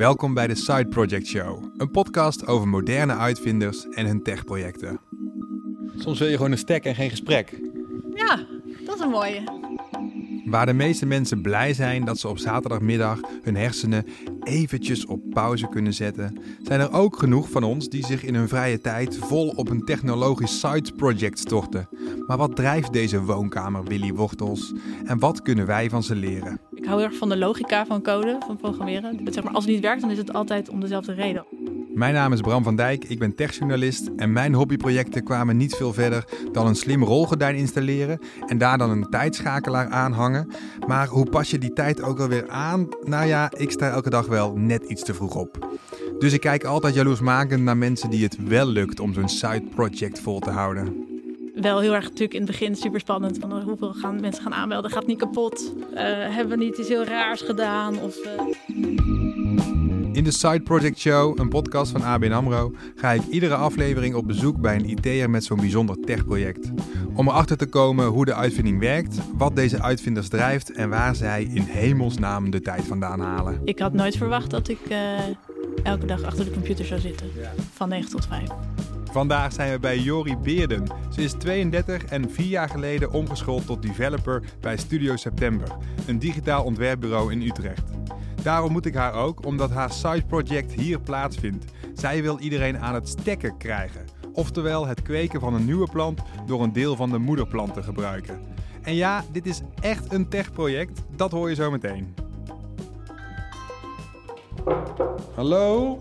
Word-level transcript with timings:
Welkom 0.00 0.34
bij 0.34 0.46
de 0.46 0.54
Side 0.54 0.86
Project 0.86 1.26
Show, 1.26 1.64
een 1.76 1.90
podcast 1.90 2.46
over 2.46 2.68
moderne 2.68 3.16
uitvinders 3.16 3.88
en 3.88 4.06
hun 4.06 4.22
techprojecten. 4.22 5.00
Soms 5.96 6.18
wil 6.18 6.28
je 6.28 6.36
gewoon 6.36 6.52
een 6.52 6.58
stek 6.58 6.84
en 6.84 6.94
geen 6.94 7.10
gesprek. 7.10 7.60
Ja, 8.14 8.46
dat 8.84 8.94
is 8.94 9.00
een 9.00 9.10
mooie. 9.10 9.42
Waar 10.44 10.66
de 10.66 10.72
meeste 10.72 11.06
mensen 11.06 11.42
blij 11.42 11.74
zijn 11.74 12.04
dat 12.04 12.18
ze 12.18 12.28
op 12.28 12.38
zaterdagmiddag 12.38 13.20
hun 13.42 13.56
hersenen 13.56 14.06
eventjes 14.42 15.06
op 15.06 15.20
pauze 15.30 15.68
kunnen 15.68 15.94
zetten, 15.94 16.38
zijn 16.62 16.80
er 16.80 16.92
ook 16.92 17.18
genoeg 17.18 17.50
van 17.50 17.62
ons 17.62 17.88
die 17.88 18.06
zich 18.06 18.24
in 18.24 18.34
hun 18.34 18.48
vrije 18.48 18.80
tijd 18.80 19.16
vol 19.16 19.48
op 19.48 19.68
een 19.68 19.84
technologisch 19.84 20.60
side 20.60 20.92
project 20.96 21.38
storten. 21.38 21.88
Maar 22.26 22.36
wat 22.36 22.56
drijft 22.56 22.92
deze 22.92 23.22
woonkamer 23.22 23.84
Willy 23.84 24.12
Wortels 24.12 24.72
en 25.04 25.18
wat 25.18 25.42
kunnen 25.42 25.66
wij 25.66 25.90
van 25.90 26.02
ze 26.02 26.14
leren? 26.14 26.60
Ik 26.80 26.86
hou 26.86 26.98
heel 26.98 27.08
erg 27.08 27.18
van 27.18 27.28
de 27.28 27.36
logica 27.36 27.86
van 27.86 28.02
code, 28.02 28.36
van 28.46 28.56
programmeren. 28.56 29.20
Zeg 29.24 29.44
maar, 29.44 29.52
als 29.52 29.64
het 29.64 29.72
niet 29.72 29.82
werkt, 29.82 30.00
dan 30.00 30.10
is 30.10 30.18
het 30.18 30.32
altijd 30.32 30.68
om 30.68 30.80
dezelfde 30.80 31.12
reden. 31.12 31.44
Mijn 31.94 32.14
naam 32.14 32.32
is 32.32 32.40
Bram 32.40 32.62
van 32.62 32.76
Dijk, 32.76 33.04
ik 33.04 33.18
ben 33.18 33.34
techjournalist 33.34 34.10
en 34.16 34.32
mijn 34.32 34.54
hobbyprojecten 34.54 35.24
kwamen 35.24 35.56
niet 35.56 35.74
veel 35.74 35.92
verder 35.92 36.24
dan 36.52 36.66
een 36.66 36.74
slim 36.74 37.04
rolgordijn 37.04 37.56
installeren 37.56 38.18
en 38.46 38.58
daar 38.58 38.78
dan 38.78 38.90
een 38.90 39.08
tijdschakelaar 39.10 39.88
aanhangen. 39.88 40.48
Maar 40.86 41.06
hoe 41.06 41.30
pas 41.30 41.50
je 41.50 41.58
die 41.58 41.72
tijd 41.72 42.02
ook 42.02 42.20
alweer 42.20 42.48
aan? 42.48 42.88
Nou 43.04 43.26
ja, 43.26 43.50
ik 43.56 43.70
sta 43.70 43.90
elke 43.90 44.10
dag 44.10 44.26
wel 44.26 44.56
net 44.56 44.84
iets 44.84 45.02
te 45.02 45.14
vroeg 45.14 45.34
op. 45.34 45.78
Dus 46.18 46.32
ik 46.32 46.40
kijk 46.40 46.64
altijd 46.64 46.94
jaloersmakend 46.94 47.62
naar 47.62 47.76
mensen 47.76 48.10
die 48.10 48.24
het 48.24 48.36
wel 48.44 48.66
lukt 48.66 49.00
om 49.00 49.12
zo'n 49.12 49.28
side 49.28 49.64
project 49.74 50.20
vol 50.20 50.38
te 50.38 50.50
houden. 50.50 51.09
Wel 51.60 51.80
heel 51.80 51.94
erg 51.94 52.04
natuurlijk 52.04 52.34
in 52.34 52.40
het 52.40 52.50
begin 52.50 52.74
super 52.74 53.00
spannend. 53.00 53.38
Van 53.38 53.52
oh, 53.52 53.64
hoeveel 53.64 53.92
gaan 53.92 54.20
mensen 54.20 54.42
gaan 54.42 54.54
aanmelden? 54.54 54.90
Gaat 54.90 55.06
niet 55.06 55.18
kapot? 55.18 55.72
Uh, 55.92 55.98
hebben 56.34 56.58
we 56.58 56.64
niet 56.64 56.78
iets 56.78 56.88
heel 56.88 57.04
raars 57.04 57.40
gedaan? 57.40 58.00
Of, 58.00 58.16
uh... 58.16 58.30
In 60.12 60.24
de 60.24 60.30
Side 60.30 60.60
Project 60.60 60.98
Show, 60.98 61.38
een 61.38 61.48
podcast 61.48 61.92
van 61.92 62.02
ABN 62.02 62.32
AMRO, 62.32 62.72
ga 62.96 63.10
ik 63.10 63.22
iedere 63.30 63.54
aflevering 63.54 64.14
op 64.14 64.26
bezoek 64.26 64.60
bij 64.60 64.76
een 64.76 64.90
IT'er 64.90 65.30
met 65.30 65.44
zo'n 65.44 65.60
bijzonder 65.60 66.00
techproject. 66.00 66.70
Om 67.14 67.28
erachter 67.28 67.56
te 67.56 67.66
komen 67.66 68.06
hoe 68.06 68.24
de 68.24 68.34
uitvinding 68.34 68.78
werkt, 68.78 69.18
wat 69.36 69.56
deze 69.56 69.82
uitvinders 69.82 70.28
drijft 70.28 70.72
en 70.72 70.88
waar 70.88 71.14
zij 71.14 71.42
in 71.42 71.62
hemelsnaam 71.62 72.50
de 72.50 72.60
tijd 72.60 72.84
vandaan 72.84 73.20
halen. 73.20 73.60
Ik 73.64 73.78
had 73.78 73.92
nooit 73.92 74.16
verwacht 74.16 74.50
dat 74.50 74.68
ik 74.68 74.80
uh, 74.90 75.18
elke 75.82 76.06
dag 76.06 76.22
achter 76.22 76.44
de 76.44 76.50
computer 76.50 76.84
zou 76.84 77.00
zitten, 77.00 77.30
van 77.72 77.88
9 77.88 78.10
tot 78.10 78.26
5. 78.26 78.48
Vandaag 79.10 79.52
zijn 79.52 79.72
we 79.72 79.78
bij 79.78 79.98
Jori 79.98 80.36
Beerden. 80.36 80.86
Ze 81.08 81.22
is 81.22 81.32
32 81.32 82.04
en 82.04 82.30
vier 82.30 82.46
jaar 82.46 82.68
geleden 82.68 83.12
omgeschoold 83.12 83.66
tot 83.66 83.82
developer 83.82 84.42
bij 84.60 84.76
Studio 84.76 85.16
September, 85.16 85.68
een 86.06 86.18
digitaal 86.18 86.64
ontwerpbureau 86.64 87.32
in 87.32 87.42
Utrecht. 87.42 87.90
Daarom 88.42 88.72
moet 88.72 88.86
ik 88.86 88.94
haar 88.94 89.12
ook, 89.14 89.46
omdat 89.46 89.70
haar 89.70 89.92
side 89.92 90.24
project 90.26 90.72
hier 90.72 91.00
plaatsvindt. 91.00 91.64
Zij 91.94 92.22
wil 92.22 92.38
iedereen 92.38 92.78
aan 92.78 92.94
het 92.94 93.08
stekken 93.08 93.56
krijgen. 93.56 94.04
Oftewel 94.32 94.86
het 94.86 95.02
kweken 95.02 95.40
van 95.40 95.54
een 95.54 95.64
nieuwe 95.64 95.88
plant 95.90 96.20
door 96.46 96.62
een 96.62 96.72
deel 96.72 96.96
van 96.96 97.10
de 97.10 97.18
moederplant 97.18 97.74
te 97.74 97.82
gebruiken. 97.82 98.40
En 98.82 98.94
ja, 98.94 99.24
dit 99.32 99.46
is 99.46 99.60
echt 99.80 100.12
een 100.12 100.28
techproject, 100.28 101.02
dat 101.16 101.30
hoor 101.30 101.48
je 101.48 101.54
zo 101.54 101.70
meteen. 101.70 102.14
Hallo? 105.34 105.98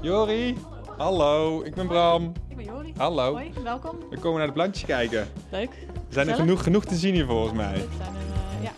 Jori? 0.00 0.56
Hallo, 0.98 1.62
ik 1.62 1.74
ben 1.74 1.86
Bram. 1.86 2.32
Ik 2.48 2.56
ben 2.56 2.64
Jori. 2.64 2.92
Hallo. 2.96 3.32
Hoi, 3.32 3.52
welkom. 3.62 3.98
We 4.10 4.18
komen 4.18 4.38
naar 4.38 4.46
de 4.46 4.52
plantjes 4.52 4.86
kijken. 4.86 5.28
Leuk. 5.50 5.70
Er 5.70 6.14
zijn 6.14 6.28
er 6.28 6.34
genoeg, 6.34 6.62
genoeg 6.62 6.84
te 6.84 6.94
zien 6.94 7.14
hier 7.14 7.26
volgens 7.26 7.56
mij. 7.56 7.76
Leuk 7.76 7.88
zijn 7.96 8.14
er, 8.14 8.20
uh, 8.56 8.62
ja. 8.62 8.72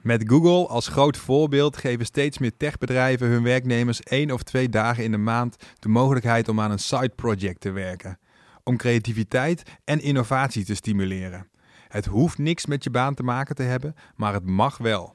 Met 0.00 0.24
Google 0.26 0.66
als 0.66 0.88
groot 0.88 1.16
voorbeeld 1.16 1.76
geven 1.76 2.06
steeds 2.06 2.38
meer 2.38 2.56
techbedrijven 2.56 3.28
hun 3.28 3.42
werknemers 3.42 4.02
één 4.02 4.30
of 4.30 4.42
twee 4.42 4.68
dagen 4.68 5.04
in 5.04 5.10
de 5.10 5.18
maand 5.18 5.56
de 5.78 5.88
mogelijkheid 5.88 6.48
om 6.48 6.60
aan 6.60 6.70
een 6.70 6.78
side 6.78 7.12
project 7.14 7.60
te 7.60 7.70
werken. 7.70 8.18
Om 8.64 8.76
creativiteit 8.76 9.62
en 9.84 10.00
innovatie 10.00 10.64
te 10.64 10.74
stimuleren. 10.74 11.48
Het 11.88 12.06
hoeft 12.06 12.38
niks 12.38 12.66
met 12.66 12.84
je 12.84 12.90
baan 12.90 13.14
te 13.14 13.22
maken 13.22 13.54
te 13.54 13.62
hebben, 13.62 13.94
maar 14.16 14.32
het 14.32 14.46
mag 14.46 14.78
wel. 14.78 15.14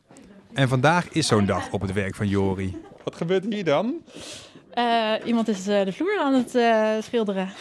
En 0.53 0.67
vandaag 0.67 1.09
is 1.09 1.27
zo'n 1.27 1.45
dag 1.45 1.71
op 1.71 1.81
het 1.81 1.93
werk 1.93 2.15
van 2.15 2.27
Jori. 2.27 2.81
Wat 3.03 3.15
gebeurt 3.15 3.45
hier 3.49 3.63
dan? 3.63 4.03
Uh, 4.77 5.13
iemand 5.25 5.47
is 5.47 5.67
uh, 5.67 5.85
de 5.85 5.93
vloer 5.93 6.19
aan 6.19 6.33
het 6.33 6.55
uh, 6.55 6.91
schilderen. 7.01 7.53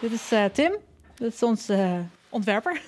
Dit 0.00 0.12
is 0.12 0.32
Tim, 0.52 0.76
dat 1.14 1.32
is 1.32 1.42
ons 1.42 1.68
ontwerper. 2.28 2.80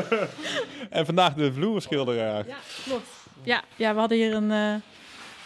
en 0.90 1.06
vandaag 1.06 1.34
de 1.34 1.52
vloerschilderaar. 1.52 2.46
Ja, 2.46 2.56
klopt. 2.84 3.08
Ja, 3.42 3.62
ja 3.76 3.94
we 3.94 4.00
hadden 4.00 4.18
hier 4.18 4.34
een, 4.34 4.50
een 4.50 4.82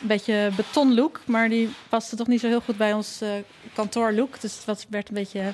beetje 0.00 0.50
betonlook, 0.56 1.20
maar 1.26 1.48
die 1.48 1.68
paste 1.88 2.16
toch 2.16 2.26
niet 2.26 2.40
zo 2.40 2.48
heel 2.48 2.60
goed 2.60 2.76
bij 2.76 2.92
ons 2.92 3.22
kantoorlook. 3.74 4.40
Dus 4.40 4.64
het 4.64 4.86
werd 4.90 5.08
een 5.08 5.14
beetje 5.14 5.52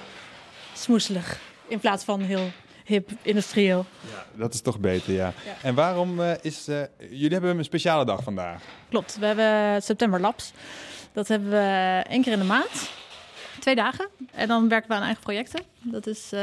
smoeselig 0.73 1.41
in 1.69 1.79
plaats 1.79 2.05
van 2.05 2.21
heel 2.21 2.51
hip, 2.93 3.11
industrieel. 3.23 3.85
Ja, 4.11 4.25
dat 4.39 4.55
is 4.55 4.61
toch 4.61 4.81
beter, 4.81 5.13
ja. 5.13 5.33
ja. 5.45 5.55
En 5.63 5.75
waarom 5.75 6.21
uh, 6.21 6.33
is... 6.41 6.69
Uh, 6.69 6.81
jullie 7.11 7.33
hebben 7.33 7.59
een 7.59 7.65
speciale 7.65 8.05
dag 8.05 8.23
vandaag. 8.23 8.63
Klopt, 8.89 9.19
we 9.19 9.27
hebben 9.27 9.83
September 9.83 10.21
Labs. 10.21 10.53
Dat 11.13 11.29
hebben 11.29 11.51
we 11.51 12.03
één 12.09 12.23
keer 12.23 12.33
in 12.33 12.39
de 12.39 12.45
maand. 12.45 12.91
Twee 13.61 13.75
dagen. 13.75 14.09
En 14.33 14.49
dan 14.49 14.69
werken 14.69 14.89
we 14.89 14.95
aan 14.95 15.03
eigen 15.03 15.23
projecten. 15.23 15.61
Dat 15.83 16.07
is, 16.07 16.31
uh, 16.33 16.41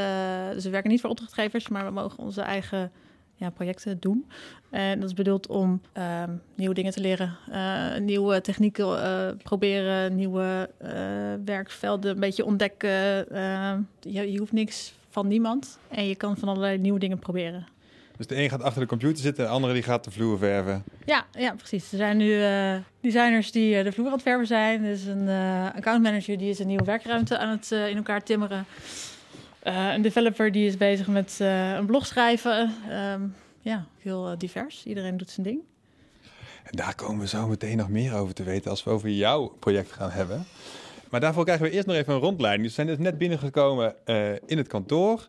dus 0.52 0.64
we 0.64 0.70
werken 0.70 0.90
niet 0.90 1.00
voor 1.00 1.10
opdrachtgevers, 1.10 1.68
maar 1.68 1.84
we 1.84 1.90
mogen 1.90 2.18
onze 2.18 2.40
eigen 2.40 2.92
ja, 3.34 3.50
projecten 3.50 4.00
doen. 4.00 4.30
En 4.70 5.00
dat 5.00 5.08
is 5.08 5.14
bedoeld 5.14 5.46
om 5.46 5.80
nieuwe 6.54 6.74
dingen 6.74 6.92
te 6.92 7.00
leren, 7.00 7.36
nieuwe 8.04 8.40
technieken 8.40 9.38
proberen, 9.42 10.16
nieuwe 10.16 10.70
werkvelden 11.44 12.10
een 12.10 12.20
beetje 12.20 12.44
ontdekken. 12.44 12.90
je, 14.00 14.32
je 14.32 14.38
hoeft 14.38 14.52
niks 14.52 14.94
van 15.10 15.26
niemand. 15.26 15.78
En 15.88 16.06
je 16.06 16.14
kan 16.14 16.36
van 16.36 16.48
allerlei 16.48 16.78
nieuwe 16.78 16.98
dingen 16.98 17.18
proberen. 17.18 17.66
Dus 18.16 18.26
de 18.26 18.36
een 18.36 18.48
gaat 18.48 18.62
achter 18.62 18.80
de 18.80 18.88
computer 18.88 19.22
zitten, 19.22 19.44
de 19.44 19.50
andere 19.50 19.72
die 19.72 19.82
gaat 19.82 20.04
de 20.04 20.10
vloer 20.10 20.38
verven. 20.38 20.84
Ja, 21.04 21.26
ja 21.32 21.54
precies. 21.54 21.92
Er 21.92 21.98
zijn 21.98 22.16
nu 22.16 22.38
uh, 22.38 22.74
designers 23.00 23.52
die 23.52 23.76
uh, 23.76 23.84
de 23.84 23.92
vloer 23.92 24.06
aan 24.06 24.12
het 24.12 24.22
verven 24.22 24.46
zijn. 24.46 24.84
Er 24.84 24.90
is 24.90 25.06
een 25.06 25.26
uh, 25.26 25.64
accountmanager 25.74 26.38
die 26.38 26.50
is 26.50 26.58
een 26.58 26.66
nieuwe 26.66 26.84
werkruimte 26.84 27.38
aan 27.38 27.48
het 27.48 27.70
in 27.70 27.96
elkaar 27.96 28.22
timmeren. 28.22 28.64
een 29.62 30.02
developer 30.02 30.52
die 30.52 30.66
is 30.66 30.76
bezig 30.76 31.06
met 31.06 31.36
een 31.76 31.86
blog 31.86 32.06
schrijven. 32.06 32.74
Um, 33.12 33.34
ja, 33.60 33.86
heel 33.98 34.38
divers. 34.38 34.84
Iedereen 34.84 35.16
doet 35.16 35.30
zijn 35.30 35.46
ding. 35.46 35.60
En 36.62 36.76
daar 36.76 36.94
komen 36.94 37.20
we 37.20 37.26
zo 37.26 37.46
meteen 37.46 37.76
nog 37.76 37.88
meer 37.88 38.14
over 38.14 38.34
te 38.34 38.42
weten 38.42 38.70
als 38.70 38.84
we 38.84 38.90
over 38.90 39.08
jouw 39.08 39.48
project 39.58 39.92
gaan 39.92 40.10
hebben. 40.10 40.46
Maar 41.10 41.20
daarvoor 41.20 41.44
krijgen 41.44 41.66
we 41.66 41.72
eerst 41.72 41.86
nog 41.86 41.96
even 41.96 42.14
een 42.14 42.20
rondleiding. 42.20 42.66
Dus 42.66 42.76
we 42.76 42.82
zijn 42.82 42.96
dus 42.96 43.06
net 43.06 43.18
binnengekomen 43.18 43.94
uh, 44.06 44.32
in 44.46 44.56
het 44.56 44.66
kantoor. 44.66 45.28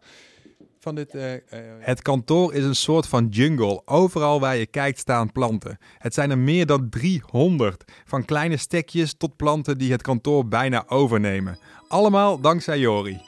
Van 0.80 0.96
dit, 0.96 1.16
uh, 1.16 1.34
uh, 1.34 1.40
het 1.80 2.02
kantoor 2.02 2.54
is 2.54 2.64
een 2.64 2.76
soort 2.76 3.08
van 3.08 3.28
jungle. 3.28 3.82
Overal 3.86 4.40
waar 4.40 4.56
je 4.56 4.66
kijkt 4.66 5.00
staan 5.00 5.32
planten. 5.32 5.78
Het 5.98 6.14
zijn 6.14 6.32
er 6.32 6.38
meer 6.38 6.66
dan 6.66 6.90
300. 6.90 7.84
Van 8.06 8.26
kleine 8.26 8.58
stekjes 8.58 9.14
tot 9.14 9.36
planten 9.36 9.78
die 9.78 9.92
het 9.92 10.02
kantoor 10.02 10.48
bijna 10.48 10.84
overnemen. 10.88 11.60
Allemaal 11.88 12.40
dankzij 12.40 12.80
Jori. 12.80 13.22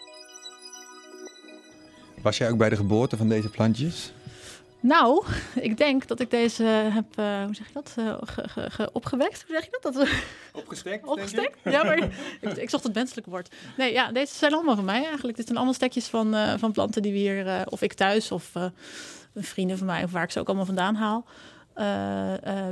Was 2.22 2.38
jij 2.38 2.52
ook 2.52 2.58
bij 2.58 2.70
de 2.70 2.76
geboorte 2.76 3.18
van 3.18 3.30
deze 3.30 3.50
plantjes? 3.50 4.14
Nou, 4.84 5.26
ik 5.68 5.78
denk 5.78 6.08
dat 6.08 6.20
ik 6.20 6.30
deze 6.30 6.64
heb, 6.64 7.06
uh, 7.20 7.44
hoe 7.44 7.56
zeg 7.56 7.68
je 7.68 7.74
dat, 7.74 7.96
uh, 8.00 8.18
ge, 8.22 8.50
ge, 8.50 8.70
ge, 8.70 8.90
opgewekt, 8.94 9.44
hoe 9.48 9.56
zeg 9.56 9.66
je 9.66 9.78
dat? 9.82 9.94
dat 9.94 10.08
Opgestekt, 10.54 11.06
Opgestekt? 11.16 11.58
Ja, 11.64 11.84
maar 11.84 11.98
ik, 12.42 12.58
ik, 12.58 12.70
zocht 12.70 12.84
het 12.84 12.94
menselijke 12.94 13.30
woord. 13.30 13.56
Nee, 13.78 13.94
ja, 13.94 14.12
deze 14.12 14.36
zijn 14.36 14.54
allemaal 14.54 14.76
van 14.76 14.86
mij 14.86 15.06
eigenlijk. 15.06 15.36
Dit 15.36 15.46
zijn 15.46 15.58
allemaal 15.58 15.76
stekjes 15.76 16.08
van, 16.08 16.36
uh, 16.36 16.54
van 16.58 16.72
planten 16.72 17.02
die 17.02 17.12
we 17.12 17.18
hier, 17.18 17.66
of 17.70 17.82
ik 17.82 17.94
thuis, 17.94 18.32
of 18.32 18.52
vrienden 19.36 19.78
van 19.78 19.88
mij, 19.88 20.04
of 20.04 20.12
waar 20.12 20.24
ik 20.24 20.32
ze 20.32 20.40
ook 20.40 20.48
allemaal 20.48 20.66
vandaan 20.66 20.96
haal. 20.96 21.26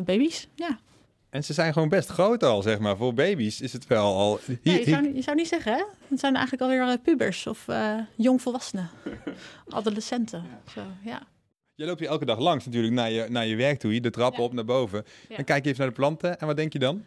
baby's, 0.04 0.48
ja. 0.56 0.80
En 1.30 1.44
ze 1.44 1.54
zijn 1.54 1.74
gewoon 1.74 1.90
best 1.90 2.10
groot 2.10 2.44
al, 2.44 2.62
zeg 2.62 2.80
maar. 2.80 2.98
Voor 2.98 3.14
baby's 3.14 3.62
is 3.62 3.74
het 3.74 3.88
wel 3.88 4.16
al... 4.16 4.40
Hier, 4.46 4.60
nee, 4.64 4.80
je, 4.80 4.90
zou, 4.90 5.16
je, 5.16 5.22
zou, 5.22 5.36
niet 5.36 5.48
zeggen, 5.48 5.74
hè? 5.74 5.84
Het 6.08 6.20
zijn 6.20 6.36
eigenlijk 6.36 6.64
alweer 6.64 6.98
pubers 6.98 7.48
of 7.48 7.66
jongvolwassenen. 8.16 8.90
Adolescenten, 9.70 10.46
zo, 10.74 10.82
ja. 11.04 11.22
Je 11.82 11.88
loopt 11.88 12.00
hier 12.00 12.10
elke 12.10 12.26
dag 12.26 12.40
langs 12.40 12.66
natuurlijk 12.66 12.94
naar 12.94 13.12
je, 13.12 13.26
naar 13.30 13.46
je 13.46 13.56
werk 13.56 13.80
toe, 13.80 14.00
de 14.00 14.10
trap 14.10 14.40
op 14.40 14.54
naar 14.54 14.66
boven. 14.66 15.06
Ja. 15.30 15.36
Dan 15.36 15.46
kijk 15.46 15.64
je 15.64 15.70
even 15.70 15.82
naar 15.82 15.90
de 15.90 15.96
planten 15.96 16.40
en 16.40 16.48
wat 16.48 16.56
denk 16.56 16.74
je 16.74 16.80
dan? 16.80 17.04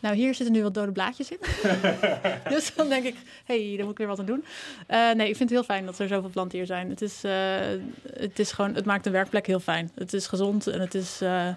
Nou, 0.00 0.16
hier 0.16 0.34
zitten 0.34 0.54
nu 0.54 0.62
wat 0.62 0.74
dode 0.74 0.92
blaadjes 0.92 1.30
in. 1.30 1.38
dus 2.54 2.74
dan 2.74 2.88
denk 2.88 3.04
ik, 3.04 3.14
hé, 3.44 3.66
hey, 3.66 3.76
daar 3.76 3.84
moet 3.84 3.92
ik 3.92 3.98
weer 3.98 4.06
wat 4.06 4.18
aan 4.18 4.26
doen. 4.26 4.44
Uh, 4.90 5.12
nee, 5.12 5.28
ik 5.28 5.36
vind 5.36 5.38
het 5.38 5.58
heel 5.58 5.62
fijn 5.64 5.86
dat 5.86 5.98
er 5.98 6.08
zoveel 6.08 6.30
planten 6.30 6.58
hier 6.58 6.66
zijn. 6.66 6.90
Het 6.90 7.02
is, 7.02 7.24
uh, 7.24 7.32
het 8.12 8.38
is 8.38 8.52
gewoon, 8.52 8.74
het 8.74 8.84
maakt 8.84 9.06
een 9.06 9.12
werkplek 9.12 9.46
heel 9.46 9.60
fijn. 9.60 9.90
Het 9.94 10.12
is 10.12 10.26
gezond 10.26 10.66
en 10.66 10.80
het 10.80 10.94
is 10.94 11.22
uh, 11.22 11.48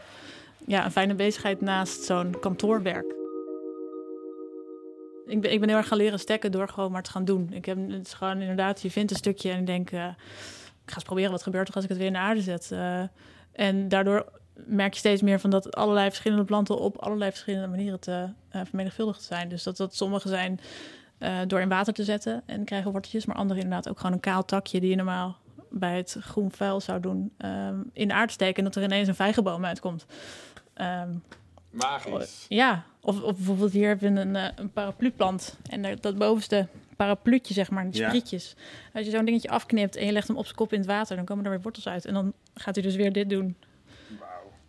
ja, 0.65 0.85
een 0.85 0.91
fijne 0.91 1.13
bezigheid 1.13 1.61
naast 1.61 2.03
zo'n 2.03 2.39
kantoorwerk. 2.39 3.15
Ik 5.27 5.41
ben, 5.41 5.51
ik 5.51 5.59
ben 5.59 5.69
heel 5.69 5.77
erg 5.77 5.87
gaan 5.87 5.97
leren 5.97 6.19
stekken 6.19 6.51
door 6.51 6.69
gewoon 6.69 6.91
maar 6.91 7.03
te 7.03 7.11
gaan 7.11 7.25
doen. 7.25 7.49
Ik 7.51 7.65
heb, 7.65 7.77
het 7.89 8.07
is 8.07 8.13
gewoon 8.13 8.41
inderdaad, 8.41 8.81
je 8.81 8.91
vindt 8.91 9.11
een 9.11 9.17
stukje 9.17 9.51
en 9.51 9.59
ik 9.59 9.65
denk 9.65 9.89
ga 10.89 10.95
eens 10.95 11.03
proberen 11.03 11.31
wat 11.31 11.43
gebeurt 11.43 11.67
er 11.67 11.75
als 11.75 11.83
ik 11.83 11.89
het 11.89 11.97
weer 11.97 12.07
in 12.07 12.13
de 12.13 12.19
aarde 12.19 12.41
zet. 12.41 12.69
Uh, 12.73 13.01
en 13.51 13.87
daardoor 13.87 14.31
merk 14.53 14.93
je 14.93 14.99
steeds 14.99 15.21
meer 15.21 15.39
van 15.39 15.49
dat 15.49 15.75
allerlei 15.75 16.07
verschillende 16.07 16.43
planten 16.43 16.79
op 16.79 16.97
allerlei 16.97 17.31
verschillende 17.31 17.67
manieren 17.67 17.99
te 17.99 18.27
uh, 18.55 18.61
vermenigvuldigd 18.65 19.21
zijn. 19.21 19.49
Dus 19.49 19.63
dat, 19.63 19.77
dat 19.77 19.95
sommige 19.95 20.27
zijn 20.27 20.59
uh, 21.19 21.37
door 21.47 21.61
in 21.61 21.69
water 21.69 21.93
te 21.93 22.03
zetten 22.03 22.43
en 22.45 22.63
krijgen 22.63 22.91
worteltjes, 22.91 23.25
maar 23.25 23.35
andere 23.35 23.59
inderdaad 23.59 23.89
ook 23.89 23.97
gewoon 23.97 24.13
een 24.13 24.19
kaal 24.19 24.45
takje 24.45 24.79
die 24.79 24.89
je 24.89 24.95
normaal 24.95 25.37
bij 25.69 25.97
het 25.97 26.17
groen 26.19 26.51
vuil 26.51 26.81
zou 26.81 26.99
doen, 26.99 27.31
in 27.93 28.07
de 28.07 28.13
aarde 28.13 28.31
steken 28.31 28.57
en 28.57 28.63
dat 28.63 28.75
er 28.75 28.83
ineens 28.83 29.07
een 29.07 29.15
vijgenboom 29.15 29.65
uitkomt. 29.65 30.05
Um, 30.75 31.23
Magisch. 31.69 32.45
Ja, 32.49 32.83
of, 33.01 33.21
of 33.21 33.35
bijvoorbeeld 33.35 33.71
hier 33.71 33.87
hebben 33.87 34.13
we 34.13 34.19
een, 34.19 34.35
uh, 34.35 34.47
een 34.55 34.71
paraplu-plant 34.71 35.57
en 35.69 35.97
dat 36.01 36.17
bovenste 36.17 36.67
parapluutje, 36.95 37.53
zeg 37.53 37.69
maar, 37.69 37.89
die 37.89 38.05
sprietjes. 38.05 38.55
Ja. 38.57 38.99
Als 38.99 39.05
je 39.05 39.11
zo'n 39.11 39.25
dingetje 39.25 39.49
afknipt 39.49 39.95
en 39.95 40.05
je 40.05 40.11
legt 40.11 40.27
hem 40.27 40.37
op 40.37 40.43
zijn 40.43 40.55
kop 40.55 40.73
in 40.73 40.79
het 40.79 40.87
water, 40.87 41.15
dan 41.15 41.25
komen 41.25 41.43
er 41.43 41.49
weer 41.51 41.61
wortels 41.61 41.87
uit. 41.87 42.05
En 42.05 42.13
dan 42.13 42.33
gaat 42.53 42.75
hij 42.75 42.83
dus 42.83 42.95
weer 42.95 43.13
dit 43.13 43.29
doen. 43.29 43.55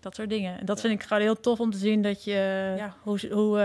Dat 0.01 0.15
soort 0.15 0.29
dingen. 0.29 0.59
En 0.59 0.67
dat 0.67 0.77
ja. 0.77 0.89
vind 0.89 1.01
ik 1.01 1.07
gewoon 1.07 1.23
heel 1.23 1.41
tof 1.41 1.61
om 1.61 1.71
te 1.71 1.79
zien 1.79 2.03
dat 2.03 2.25
je, 2.25 2.75
ja, 2.77 2.95
hoe, 3.03 3.29
hoe, 3.31 3.59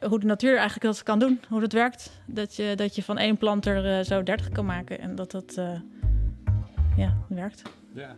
uh, 0.00 0.08
hoe 0.08 0.20
de 0.20 0.26
natuur 0.26 0.56
eigenlijk 0.56 0.82
dat 0.82 1.02
kan 1.02 1.18
doen, 1.18 1.40
hoe 1.48 1.60
dat 1.60 1.72
werkt. 1.72 2.10
Dat 2.26 2.56
je, 2.56 2.72
dat 2.76 2.94
je 2.94 3.02
van 3.02 3.18
één 3.18 3.36
plant 3.36 3.66
er 3.66 3.98
uh, 3.98 4.04
zo 4.04 4.22
30 4.22 4.48
kan 4.48 4.64
maken 4.64 4.98
en 4.98 5.14
dat 5.14 5.30
dat 5.30 5.56
uh, 5.58 5.80
ja, 6.96 7.16
werkt. 7.28 7.62
Ja. 7.94 8.16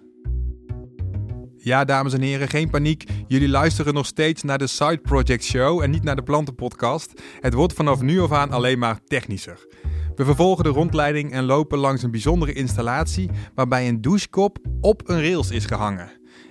Ja, 1.65 1.85
dames 1.85 2.13
en 2.13 2.21
heren, 2.21 2.49
geen 2.49 2.71
paniek. 2.71 3.05
Jullie 3.27 3.49
luisteren 3.49 3.95
nog 3.95 4.07
steeds 4.07 4.43
naar 4.43 4.59
de 4.59 4.67
Side 4.67 4.99
Project 4.99 5.45
Show 5.45 5.83
en 5.83 5.91
niet 5.91 6.03
naar 6.03 6.17
de 6.17 6.23
Plantenpodcast. 6.23 7.23
Het 7.41 7.55
wordt 7.55 7.73
vanaf 7.73 8.01
nu 8.01 8.21
af 8.21 8.33
aan 8.33 8.51
alleen 8.51 8.79
maar 8.79 9.01
technischer. 9.05 9.67
We 10.15 10.25
vervolgen 10.25 10.65
de 10.65 10.71
rondleiding 10.71 11.33
en 11.33 11.45
lopen 11.45 11.79
langs 11.79 12.03
een 12.03 12.11
bijzondere 12.11 12.53
installatie 12.53 13.31
waarbij 13.55 13.89
een 13.89 14.01
douchekop 14.01 14.59
op 14.81 15.09
een 15.09 15.21
rails 15.21 15.51
is 15.51 15.65
gehangen. 15.65 16.11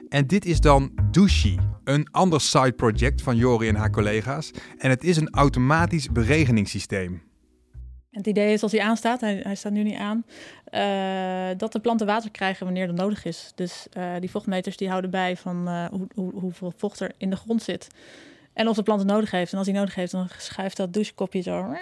En 0.10 0.28
dit 0.28 0.46
is 0.46 0.60
dan 0.60 0.92
Douchi, 1.12 1.60
een 1.84 2.08
ander 2.12 2.42
side 2.42 2.74
project 2.74 3.22
van 3.22 3.36
Jori 3.36 3.68
en 3.68 3.76
haar 3.76 3.92
collega's. 3.92 4.52
En 4.78 4.90
het 4.90 5.04
is 5.04 5.18
een 5.18 5.30
automatisch 5.30 6.12
beregeningssysteem. 6.12 7.33
Het 8.14 8.28
idee 8.28 8.54
is 8.54 8.64
als 8.64 8.72
hij 8.72 8.82
aanstaat, 8.82 9.22
hij, 9.22 9.40
hij 9.44 9.56
staat 9.56 9.72
nu 9.72 9.84
niet 9.84 9.98
aan, 9.98 10.26
uh, 10.72 11.58
dat 11.58 11.72
de 11.72 11.80
planten 11.80 12.08
water 12.08 12.32
krijgen 12.32 12.66
wanneer 12.66 12.88
dat 12.88 12.96
nodig 12.96 13.26
is. 13.26 13.52
Dus 13.56 13.88
uh, 13.98 14.14
die 14.20 14.30
vochtmeters 14.30 14.78
die 14.78 14.90
houden 14.90 15.10
bij 15.10 15.38
van 15.38 15.68
uh, 15.68 15.86
hoe, 15.86 16.08
hoe, 16.16 16.32
hoeveel 16.40 16.74
vocht 16.78 17.00
er 17.00 17.12
in 17.18 17.30
de 17.30 17.36
grond 17.36 17.64
zit. 17.64 17.88
En 18.54 18.68
of 18.68 18.76
de 18.76 18.84
plant 18.84 19.00
het 19.00 19.10
nodig 19.10 19.32
heeft. 19.32 19.52
En 19.52 19.58
als 19.58 19.68
hij 19.68 19.76
nodig 19.76 19.96
heeft, 19.96 20.12
dan 20.12 20.28
schuift 20.38 20.78
dat 20.78 20.94
douchekopje 20.94 21.42
zo 21.42 21.76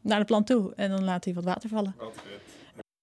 naar 0.00 0.18
de 0.18 0.24
plant 0.24 0.46
toe. 0.46 0.72
En 0.76 0.90
dan 0.90 1.04
laat 1.04 1.24
hij 1.24 1.34
wat 1.34 1.44
water 1.44 1.68
vallen. 1.68 1.94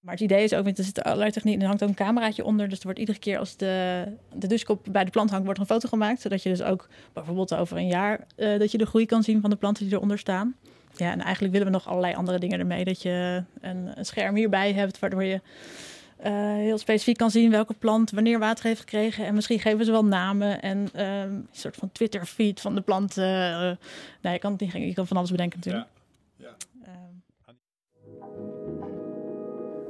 Maar 0.00 0.14
het 0.14 0.22
idee 0.22 0.44
is 0.44 0.54
ook, 0.54 0.66
er 0.66 0.84
zit 0.84 1.02
allerlei 1.02 1.30
techniek, 1.30 1.60
er 1.60 1.66
hangt 1.66 1.82
ook 1.82 1.88
een 1.88 1.94
cameraatje 1.94 2.44
onder. 2.44 2.68
Dus 2.68 2.78
er 2.78 2.84
wordt 2.84 2.98
iedere 2.98 3.18
keer 3.18 3.38
als 3.38 3.56
de, 3.56 4.04
de 4.34 4.46
douchekop 4.46 4.86
bij 4.90 5.04
de 5.04 5.10
plant 5.10 5.30
hangt, 5.30 5.44
wordt 5.44 5.60
er 5.60 5.66
een 5.66 5.74
foto 5.74 5.88
gemaakt. 5.88 6.20
Zodat 6.20 6.42
je 6.42 6.48
dus 6.48 6.62
ook 6.62 6.88
bijvoorbeeld 7.12 7.54
over 7.54 7.76
een 7.76 7.86
jaar, 7.86 8.26
dat 8.36 8.70
je 8.70 8.78
de 8.78 8.86
groei 8.86 9.06
kan 9.06 9.22
zien 9.22 9.40
van 9.40 9.50
de 9.50 9.56
planten 9.56 9.84
die 9.84 9.94
eronder 9.94 10.18
staan. 10.18 10.56
Ja, 10.96 11.10
en 11.10 11.20
eigenlijk 11.20 11.52
willen 11.52 11.66
we 11.66 11.72
nog 11.72 11.88
allerlei 11.88 12.14
andere 12.14 12.38
dingen 12.38 12.58
ermee. 12.58 12.84
Dat 12.84 13.02
je 13.02 13.42
een, 13.60 13.90
een 13.94 14.04
scherm 14.04 14.34
hierbij 14.34 14.72
hebt, 14.72 14.98
waardoor 14.98 15.24
je 15.24 15.40
uh, 16.26 16.54
heel 16.54 16.78
specifiek 16.78 17.16
kan 17.16 17.30
zien 17.30 17.50
welke 17.50 17.74
plant 17.74 18.10
wanneer 18.10 18.38
water 18.38 18.64
heeft 18.64 18.80
gekregen. 18.80 19.26
En 19.26 19.34
misschien 19.34 19.60
geven 19.60 19.84
ze 19.84 19.90
wel 19.90 20.04
namen 20.04 20.62
en 20.62 20.88
uh, 20.96 21.20
een 21.20 21.48
soort 21.52 21.76
van 21.76 21.92
Twitter-feed 21.92 22.60
van 22.60 22.74
de 22.74 22.80
plant. 22.80 23.16
Uh, 23.16 23.70
nee, 24.20 24.32
je 24.32 24.38
kan, 24.38 24.56
je 24.58 24.94
kan 24.94 25.06
van 25.06 25.16
alles 25.16 25.30
bedenken 25.30 25.58
natuurlijk. 25.58 25.86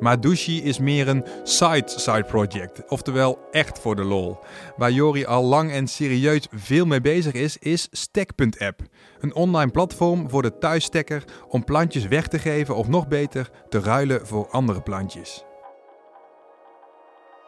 Maar 0.02 0.20
Douchi 0.20 0.62
is 0.62 0.78
meer 0.78 1.08
een 1.08 1.24
side-side 1.42 2.24
project, 2.24 2.88
oftewel 2.88 3.38
echt 3.50 3.78
voor 3.78 3.96
de 3.96 4.04
lol. 4.04 4.38
Waar 4.76 4.90
Jori 4.90 5.24
al 5.24 5.44
lang 5.44 5.72
en 5.72 5.86
serieus 5.86 6.46
veel 6.50 6.86
mee 6.86 7.00
bezig 7.00 7.32
is, 7.32 7.58
is 7.58 7.88
Stack.app. 7.90 8.80
Een 9.20 9.34
online 9.34 9.70
platform 9.70 10.30
voor 10.30 10.42
de 10.42 10.58
thuisstekker 10.58 11.24
om 11.48 11.64
plantjes 11.64 12.06
weg 12.06 12.28
te 12.28 12.38
geven 12.38 12.76
of 12.76 12.88
nog 12.88 13.08
beter 13.08 13.50
te 13.68 13.80
ruilen 13.80 14.26
voor 14.26 14.48
andere 14.48 14.80
plantjes. 14.80 15.44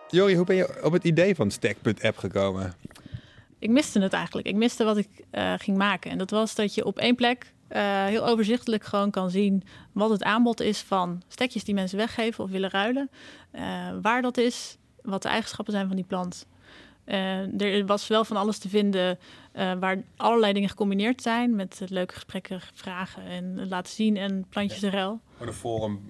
Jori, 0.09 0.37
hoe 0.37 0.47
ben 0.47 0.57
je 0.57 0.83
op 0.83 0.93
het 0.93 1.05
idee 1.05 1.35
van 1.35 1.51
Stack.app 1.51 2.17
gekomen? 2.17 2.75
Ik 3.59 3.71
miste 3.71 4.01
het 4.01 4.13
eigenlijk. 4.13 4.47
Ik 4.47 4.57
miste 4.57 4.85
wat 4.85 4.97
ik 4.97 5.09
uh, 5.33 5.55
ging 5.57 5.77
maken. 5.77 6.11
En 6.11 6.19
dat 6.19 6.31
was 6.31 6.55
dat 6.55 6.75
je 6.75 6.85
op 6.85 6.99
één 6.99 7.15
plek 7.15 7.53
heel 7.81 8.27
overzichtelijk 8.27 8.85
gewoon 8.85 9.11
kan 9.11 9.31
zien 9.31 9.63
wat 9.93 10.11
het 10.11 10.23
aanbod 10.23 10.61
is 10.61 10.81
van 10.81 11.23
stekjes 11.29 11.65
die 11.65 11.75
mensen 11.75 11.99
weggeven 11.99 12.45
of 12.45 12.51
willen 12.51 12.71
ruilen. 12.71 13.11
Uh, 13.53 13.61
waar 14.03 14.23
dat 14.23 14.37
is, 14.37 14.77
wat 15.03 15.23
de 15.23 15.29
eigenschappen 15.29 15.75
zijn 15.75 15.87
van 15.87 15.97
die 15.97 16.05
plant. 16.05 16.47
Uh, 17.07 17.61
er 17.61 17.87
was 17.87 18.07
wel 18.07 18.25
van 18.25 18.37
alles 18.37 18.59
te 18.59 18.69
vinden 18.69 19.19
waar 19.81 20.03
allerlei 20.17 20.53
dingen 20.53 20.69
gecombineerd 20.69 21.23
zijn 21.23 21.55
met 21.55 21.81
leuke 21.89 22.15
gesprekken, 22.15 22.61
vragen 22.75 23.23
en 23.23 23.69
laten 23.69 23.93
zien 23.93 24.17
en 24.17 24.47
plantjes 24.49 24.81
ja. 24.81 24.91
ruil. 24.91 25.21
Een 25.39 25.53
forum, 25.53 26.01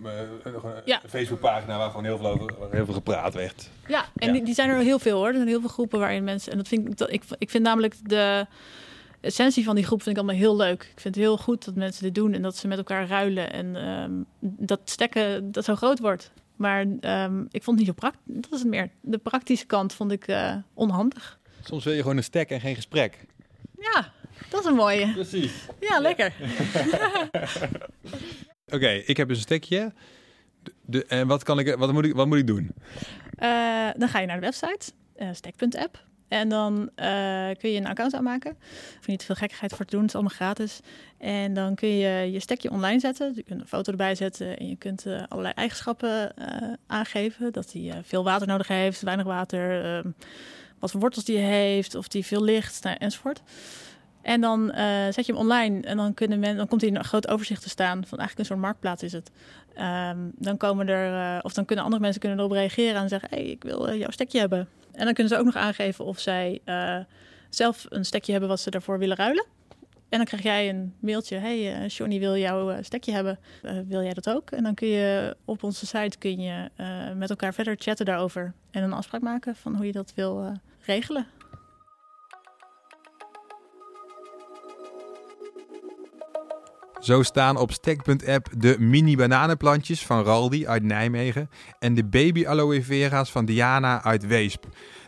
een 0.43 0.82
ja. 0.84 1.00
Facebookpagina 1.08 1.78
waar 1.78 1.90
gewoon 1.90 2.05
heel 2.05 2.19
veel 2.19 2.26
over 2.26 2.52
heel 2.70 2.84
veel 2.84 2.94
gepraat 2.94 3.34
werd. 3.34 3.70
Ja, 3.87 4.05
en 4.16 4.26
ja. 4.26 4.32
Die, 4.32 4.44
die, 4.44 4.55
zijn 4.55 4.70
er 4.70 4.78
heel 4.78 4.99
veel 4.99 5.16
hoor. 5.16 5.28
Er 5.28 5.34
zijn 5.34 5.49
heel 5.49 5.61
veel 5.61 5.69
groepen 5.69 5.99
waarin 5.99 6.25
mensen. 6.25 6.52
En 6.52 6.58
dat 6.58 6.69
vind 6.69 6.88
ik, 6.88 6.96
dat, 6.96 7.12
ik, 7.12 7.22
ik 7.38 7.50
vind 7.50 7.64
namelijk 7.64 7.94
de 8.02 8.46
essentie 9.25 9.65
van 9.65 9.75
die 9.75 9.85
groep 9.85 10.03
vind 10.03 10.17
ik 10.17 10.23
allemaal 10.23 10.41
heel 10.41 10.56
leuk. 10.56 10.82
Ik 10.82 11.00
vind 11.00 11.15
het 11.15 11.25
heel 11.25 11.37
goed 11.37 11.65
dat 11.65 11.75
mensen 11.75 12.03
dit 12.03 12.15
doen 12.15 12.32
en 12.32 12.43
dat 12.43 12.56
ze 12.56 12.69
met 12.69 12.79
elkaar 12.79 13.06
ruilen 13.06 13.53
en 13.53 13.88
um, 13.88 14.26
dat 14.38 14.81
stekken 14.85 15.53
dat 15.53 15.65
zo 15.65 15.75
groot 15.75 15.99
wordt. 15.99 16.31
Maar 16.56 16.81
um, 16.81 17.47
ik 17.50 17.62
vond 17.62 17.79
het 17.79 17.87
niet 17.87 17.87
zo 17.87 17.93
praktisch. 17.93 18.21
Dat 18.25 18.53
is 18.53 18.59
het 18.59 18.69
meer. 18.69 18.91
De 19.00 19.19
praktische 19.19 19.67
kant 19.67 19.93
vond 19.93 20.12
ik 20.12 20.29
uh, 20.29 20.56
onhandig. 20.75 21.38
Soms 21.62 21.85
wil 21.85 21.93
je 21.93 22.00
gewoon 22.00 22.17
een 22.17 22.25
stek 22.25 22.50
en 22.50 22.61
geen 22.61 22.75
gesprek. 22.75 23.26
Ja, 23.79 24.12
dat 24.50 24.61
is 24.61 24.67
een 24.67 24.75
mooie. 24.75 25.12
Precies. 25.12 25.53
Ja, 25.81 25.99
lekker. 25.99 26.32
Oké, 28.67 28.75
okay, 28.75 28.99
ik 28.99 29.17
heb 29.17 29.29
dus 29.29 29.37
een 29.37 29.43
stekje. 29.43 29.93
De, 30.62 30.73
de, 30.87 31.06
en 31.06 31.26
wat, 31.26 31.43
kan 31.43 31.59
ik, 31.59 31.75
wat, 31.75 31.93
moet 31.93 32.05
ik, 32.05 32.15
wat 32.15 32.26
moet 32.26 32.38
ik 32.38 32.47
doen? 32.47 32.75
Uh, 33.38 33.91
dan 33.97 34.09
ga 34.09 34.21
je 34.21 34.26
naar 34.26 34.41
de 34.41 34.47
website, 34.47 34.93
uh, 35.17 35.29
stek.app. 35.32 36.05
En 36.29 36.49
dan 36.49 36.75
uh, 36.75 36.87
kun 37.59 37.71
je 37.71 37.81
een 37.81 37.87
account 37.87 38.15
aanmaken. 38.15 38.56
Hoef 38.94 39.05
je 39.05 39.11
niet 39.11 39.25
veel 39.25 39.35
gekkigheid 39.35 39.73
voor 39.73 39.85
te 39.85 39.91
doen, 39.91 40.00
het 40.00 40.09
is 40.09 40.15
allemaal 40.15 40.37
gratis. 40.37 40.81
En 41.19 41.55
dan 41.55 41.75
kun 41.75 41.88
je 41.88 42.32
je 42.32 42.41
stekje 42.41 42.71
online 42.71 43.00
zetten. 43.00 43.32
Je 43.35 43.43
kunt 43.43 43.61
een 43.61 43.67
foto 43.67 43.91
erbij 43.91 44.15
zetten 44.15 44.59
en 44.59 44.69
je 44.69 44.76
kunt 44.76 45.06
uh, 45.06 45.23
allerlei 45.29 45.55
eigenschappen 45.55 46.33
uh, 46.38 46.73
aangeven. 46.87 47.52
Dat 47.52 47.73
hij 47.73 48.00
veel 48.02 48.25
water 48.25 48.47
nodig 48.47 48.69
heeft, 48.69 49.02
weinig 49.02 49.26
water, 49.26 49.85
ehm, 49.85 50.11
wat 50.78 50.90
voor 50.90 51.00
wortels 51.00 51.25
die 51.25 51.38
heeft, 51.38 51.95
of 51.95 52.09
die 52.09 52.26
veel 52.26 52.43
licht, 52.43 52.83
nou, 52.83 52.97
enzovoort. 52.99 53.43
En 54.25 54.40
dan 54.40 54.73
zet 55.11 55.26
je 55.26 55.33
hem 55.33 55.40
online 55.40 55.81
en 55.81 55.97
dan, 55.97 56.14
kunnen 56.14 56.38
men, 56.38 56.57
dan 56.57 56.69
komt 56.69 56.81
hij 56.81 56.90
een 56.90 57.04
groot 57.04 57.28
overzicht 57.28 57.62
te 57.62 57.69
staan. 57.69 58.07
Van 58.07 58.19
eigenlijk 58.19 58.38
een 58.38 58.45
soort 58.45 58.61
marktplaats 58.61 59.02
is 59.02 59.12
het. 59.12 59.31
Um, 60.12 60.33
dan 60.38 60.57
komen 60.57 60.88
er, 60.88 61.43
of 61.43 61.52
dan 61.52 61.64
kunnen 61.64 61.85
andere 61.85 62.02
mensen 62.02 62.21
kunnen 62.21 62.38
erop 62.38 62.50
reageren 62.50 63.00
en 63.00 63.09
zeggen: 63.09 63.28
hey, 63.31 63.45
ik 63.45 63.62
wil 63.62 63.95
jouw 63.95 64.11
stekje 64.11 64.38
hebben. 64.38 64.69
En 64.93 65.04
dan 65.04 65.14
kunnen 65.14 65.33
ze 65.33 65.38
ook 65.38 65.45
nog 65.45 65.57
aangeven 65.57 66.04
of 66.04 66.19
zij 66.19 66.61
zelf 67.49 67.87
een 67.88 68.04
stekje 68.04 68.31
hebben 68.33 68.50
wat 68.50 68.61
ze 68.61 68.71
daarvoor 68.71 68.99
willen 68.99 69.16
ruilen. 69.16 69.45
En 70.09 70.16
dan 70.21 70.25
krijg 70.25 70.43
jij 70.43 70.69
een 70.69 70.95
mailtje. 70.99 71.37
Hey, 71.37 71.87
Johnny 71.87 72.19
wil 72.19 72.37
jouw 72.37 72.83
stekje 72.83 73.12
hebben. 73.12 73.38
wil 73.87 74.02
jij 74.02 74.14
dat 74.14 74.31
ook? 74.31 74.50
En 74.50 74.62
dan 74.62 74.75
kun 74.75 74.88
je 74.88 75.37
op 75.45 75.62
onze 75.62 75.87
site 75.87 76.19
kun 76.19 76.40
je, 76.40 76.71
met 77.16 77.31
elkaar 77.31 77.54
verder 77.54 77.75
chatten 77.78 78.07
daarover. 78.07 78.52
En 78.71 78.83
een 78.83 78.93
afspraak 78.93 79.21
maken 79.21 79.57
van 79.57 79.76
hoe 79.76 79.87
je 79.87 79.93
dat 79.93 80.12
wil 80.14 80.52
regelen. 80.81 81.26
Zo 87.04 87.23
staan 87.23 87.56
op 87.56 87.73
Stek.app 87.73 88.49
de 88.58 88.76
mini 88.78 89.16
bananenplantjes 89.16 90.06
van 90.06 90.25
Raldi 90.25 90.66
uit 90.66 90.82
Nijmegen 90.82 91.50
en 91.78 91.94
de 91.94 92.04
baby 92.04 92.46
aloe 92.46 92.82
vera's 92.82 93.30
van 93.30 93.44
Diana 93.44 94.02
uit 94.02 94.26
Weesp. 94.26 94.64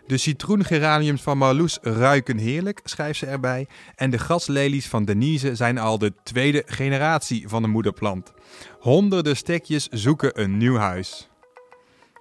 De 0.06 0.16
citroengeraniums 0.16 1.22
van 1.22 1.38
Marloes 1.38 1.78
ruiken 1.82 2.38
heerlijk, 2.38 2.80
schrijft 2.84 3.18
ze 3.18 3.26
erbij. 3.26 3.66
En 3.94 4.10
de 4.10 4.18
gaslelies 4.18 4.88
van 4.88 5.04
Denise 5.04 5.54
zijn 5.54 5.78
al 5.78 5.98
de 5.98 6.12
tweede 6.22 6.62
generatie 6.66 7.48
van 7.48 7.62
de 7.62 7.68
moederplant. 7.68 8.32
Honderden 8.80 9.36
stekjes 9.36 9.88
zoeken 9.88 10.42
een 10.42 10.56
nieuw 10.56 10.76
huis. 10.76 11.28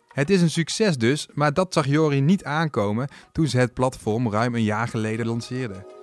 Het 0.08 0.30
is 0.30 0.42
een 0.42 0.52
succes 0.52 0.98
dus, 0.98 1.28
maar 1.34 1.54
dat 1.54 1.74
zag 1.74 1.86
Jori 1.88 2.22
niet 2.22 2.44
aankomen 2.44 3.08
toen 3.32 3.48
ze 3.48 3.58
het 3.58 3.74
platform 3.74 4.32
ruim 4.32 4.56
een 4.56 4.64
jaar 4.64 4.88
geleden 4.88 5.26
lanceerde 5.26 5.95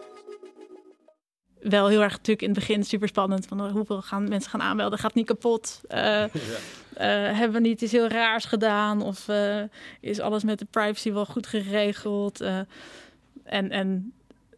wel 1.62 1.88
heel 1.88 2.02
erg 2.02 2.12
natuurlijk 2.12 2.42
in 2.42 2.48
het 2.48 2.58
begin 2.58 2.84
super 2.84 3.08
spannend. 3.08 3.46
Van 3.46 3.60
oh, 3.60 3.72
hoeveel 3.72 4.02
gaan 4.02 4.28
mensen 4.28 4.50
gaan 4.50 4.62
aanmelden? 4.62 4.98
Gaat 4.98 5.14
niet 5.14 5.26
kapot? 5.26 5.80
Uh, 5.88 5.98
ja. 5.98 6.28
uh, 6.28 7.38
hebben 7.38 7.62
we 7.62 7.68
niet 7.68 7.80
iets 7.80 7.92
heel 7.92 8.08
raars 8.08 8.44
gedaan? 8.44 9.02
Of 9.02 9.28
uh, 9.28 9.62
is 10.00 10.20
alles 10.20 10.44
met 10.44 10.58
de 10.58 10.66
privacy 10.70 11.12
wel 11.12 11.26
goed 11.26 11.46
geregeld? 11.46 12.40
en, 12.40 13.70
en 13.70 14.12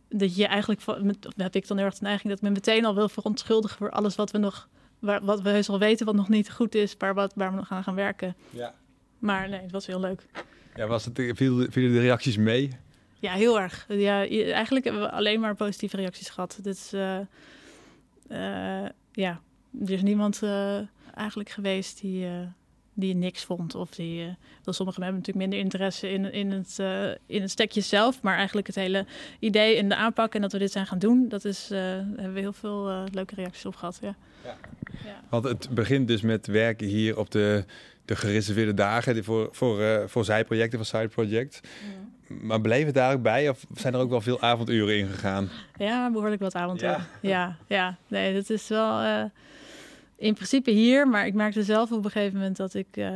dat 0.08 0.36
je 0.36 0.46
eigenlijk, 0.46 0.80
met, 1.02 1.28
heb 1.36 1.54
ik 1.54 1.66
dan 1.66 1.76
heel 1.76 1.86
erg 1.86 1.94
de 1.94 2.04
neiging 2.04 2.32
dat 2.32 2.42
men 2.42 2.52
meteen 2.52 2.84
al 2.84 2.94
wil 2.94 3.08
verontschuldigen 3.08 3.76
voor 3.76 3.90
alles 3.90 4.14
wat 4.14 4.30
we 4.30 4.38
nog, 4.38 4.68
waar, 4.98 5.24
wat 5.24 5.40
we 5.40 5.48
heus 5.48 5.68
al 5.68 5.78
weten, 5.78 6.06
wat 6.06 6.14
nog 6.14 6.28
niet 6.28 6.50
goed 6.50 6.74
is, 6.74 6.94
waar, 6.98 7.14
wat, 7.14 7.32
waar 7.34 7.50
we 7.50 7.56
nog 7.56 7.70
aan 7.70 7.82
gaan 7.82 7.94
werken. 7.94 8.36
Ja. 8.50 8.74
Maar 9.18 9.48
nee, 9.48 9.60
het 9.60 9.72
was 9.72 9.86
heel 9.86 10.00
leuk. 10.00 10.26
Ja, 10.74 10.86
was 10.86 11.04
het, 11.04 11.20
viel, 11.34 11.66
vielen 11.70 11.92
de 11.92 12.00
reacties 12.00 12.36
mee? 12.36 12.70
Ja, 13.18 13.32
heel 13.32 13.60
erg. 13.60 13.86
Ja, 13.88 14.28
eigenlijk 14.28 14.84
hebben 14.84 15.02
we 15.02 15.10
alleen 15.10 15.40
maar 15.40 15.54
positieve 15.54 15.96
reacties 15.96 16.28
gehad. 16.28 16.58
Dit 16.62 16.74
is, 16.76 16.92
eh, 16.92 17.18
eh, 18.28 18.90
ja, 19.12 19.40
er 19.84 19.90
is 19.90 20.02
niemand 20.02 20.42
eh, 20.42 20.78
eigenlijk 21.14 21.50
geweest 21.50 22.00
die, 22.00 22.26
eh, 22.26 22.32
die 22.94 23.14
niks 23.14 23.44
vond. 23.44 23.74
Of 23.74 23.90
die, 23.90 24.22
eh, 24.22 24.28
wel, 24.64 24.74
sommigen 24.74 25.02
hebben 25.02 25.20
natuurlijk 25.20 25.46
minder 25.46 25.58
interesse 25.66 26.10
in, 26.10 26.32
in, 26.32 26.50
het, 26.50 26.78
eh, 26.78 27.10
in 27.26 27.40
het 27.40 27.50
stekje 27.50 27.80
zelf. 27.80 28.22
Maar 28.22 28.36
eigenlijk 28.36 28.66
het 28.66 28.76
hele 28.76 29.06
idee 29.38 29.76
en 29.76 29.88
de 29.88 29.96
aanpak 29.96 30.34
en 30.34 30.40
dat 30.40 30.52
we 30.52 30.58
dit 30.58 30.72
zijn 30.72 30.86
gaan 30.86 30.98
doen, 30.98 31.28
dat 31.28 31.44
is, 31.44 31.64
eh, 31.64 31.78
daar 31.78 32.04
hebben 32.16 32.34
we 32.34 32.40
heel 32.40 32.52
veel 32.52 32.88
eh, 32.88 33.02
leuke 33.12 33.34
reacties 33.34 33.66
op 33.66 33.76
gehad. 33.76 33.98
Ja. 34.02 34.16
Ja. 34.44 34.56
Ja. 35.04 35.20
Want 35.28 35.44
het 35.44 35.68
begint 35.70 36.08
dus 36.08 36.20
met 36.20 36.46
werken 36.46 36.86
hier 36.86 37.18
op 37.18 37.30
de, 37.30 37.64
de 38.04 38.16
gereserveerde 38.16 38.74
dagen 38.74 39.14
die 39.14 39.22
voor, 39.22 39.48
voor, 39.52 39.82
eh, 39.82 40.06
voor 40.06 40.24
zijprojecten, 40.24 40.78
voor 40.78 40.98
Side 40.98 41.08
Project. 41.08 41.60
Maar 42.26 42.60
bleef 42.60 42.84
het 42.84 42.94
daar 42.94 43.12
ook 43.12 43.22
bij 43.22 43.48
of 43.48 43.64
zijn 43.74 43.94
er 43.94 44.00
ook 44.00 44.10
wel 44.10 44.20
veel 44.20 44.40
avonduren 44.40 44.98
ingegaan? 44.98 45.50
Ja, 45.76 46.10
behoorlijk 46.10 46.40
wat 46.40 46.54
avonturen. 46.54 47.06
Ja. 47.20 47.56
Ja. 47.66 47.96
Nee, 48.08 48.34
dat 48.34 48.50
is 48.50 48.68
wel 48.68 49.00
eh, 49.00 49.24
in 50.16 50.34
principe 50.34 50.70
hier. 50.70 51.08
Maar 51.08 51.26
ik 51.26 51.34
merkte 51.34 51.62
zelf 51.62 51.92
op 51.92 52.04
een 52.04 52.10
gegeven 52.10 52.38
moment 52.38 52.56
dat 52.56 52.74
ik 52.74 52.86
eh, 52.90 53.10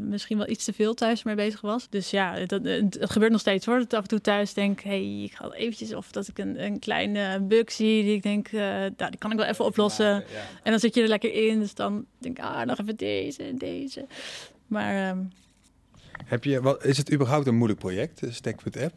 misschien 0.00 0.38
wel 0.38 0.48
iets 0.48 0.64
te 0.64 0.72
veel 0.72 0.94
thuis 0.94 1.22
mee 1.22 1.34
bezig 1.34 1.60
was. 1.60 1.88
Dus 1.88 2.10
ja, 2.10 2.44
dat, 2.46 2.64
het, 2.64 2.96
het 3.00 3.10
gebeurt 3.10 3.32
nog 3.32 3.40
steeds 3.40 3.66
hoor. 3.66 3.78
Dat 3.78 3.84
ik 3.84 3.92
af 3.92 4.02
en 4.02 4.08
toe 4.08 4.20
thuis 4.20 4.54
denk, 4.54 4.80
hey, 4.80 5.22
ik 5.22 5.34
ga 5.34 5.50
eventjes... 5.50 5.94
Of 5.94 6.10
dat 6.10 6.28
ik 6.28 6.38
een, 6.38 6.64
een 6.64 6.78
kleine 6.78 7.40
bug 7.40 7.72
zie 7.72 8.02
die 8.02 8.14
ik 8.14 8.22
denk, 8.22 8.46
eh, 8.46 8.60
nou, 8.60 9.10
die 9.10 9.18
kan 9.18 9.30
ik 9.30 9.38
wel 9.38 9.46
even 9.46 9.64
oplossen. 9.64 10.06
Ja, 10.06 10.22
En 10.62 10.70
dan 10.70 10.80
zit 10.80 10.94
je 10.94 11.02
er 11.02 11.08
lekker 11.08 11.32
in. 11.32 11.60
Dus 11.60 11.74
dan 11.74 12.04
denk 12.18 12.38
ik, 12.38 12.44
ah, 12.44 12.62
nog 12.62 12.78
even 12.78 12.96
deze 12.96 13.42
en 13.42 13.58
deze. 13.58 14.06
Maar 14.66 15.08
ehm, 15.08 15.18
Heb 16.24 16.44
je, 16.44 16.60
wat, 16.62 16.84
is 16.84 16.96
het 16.96 17.12
überhaupt 17.12 17.46
een 17.46 17.56
moeilijk 17.56 17.80
project, 17.80 18.20
de 18.20 18.32
Stackfoot 18.32 18.76
app? 18.82 18.92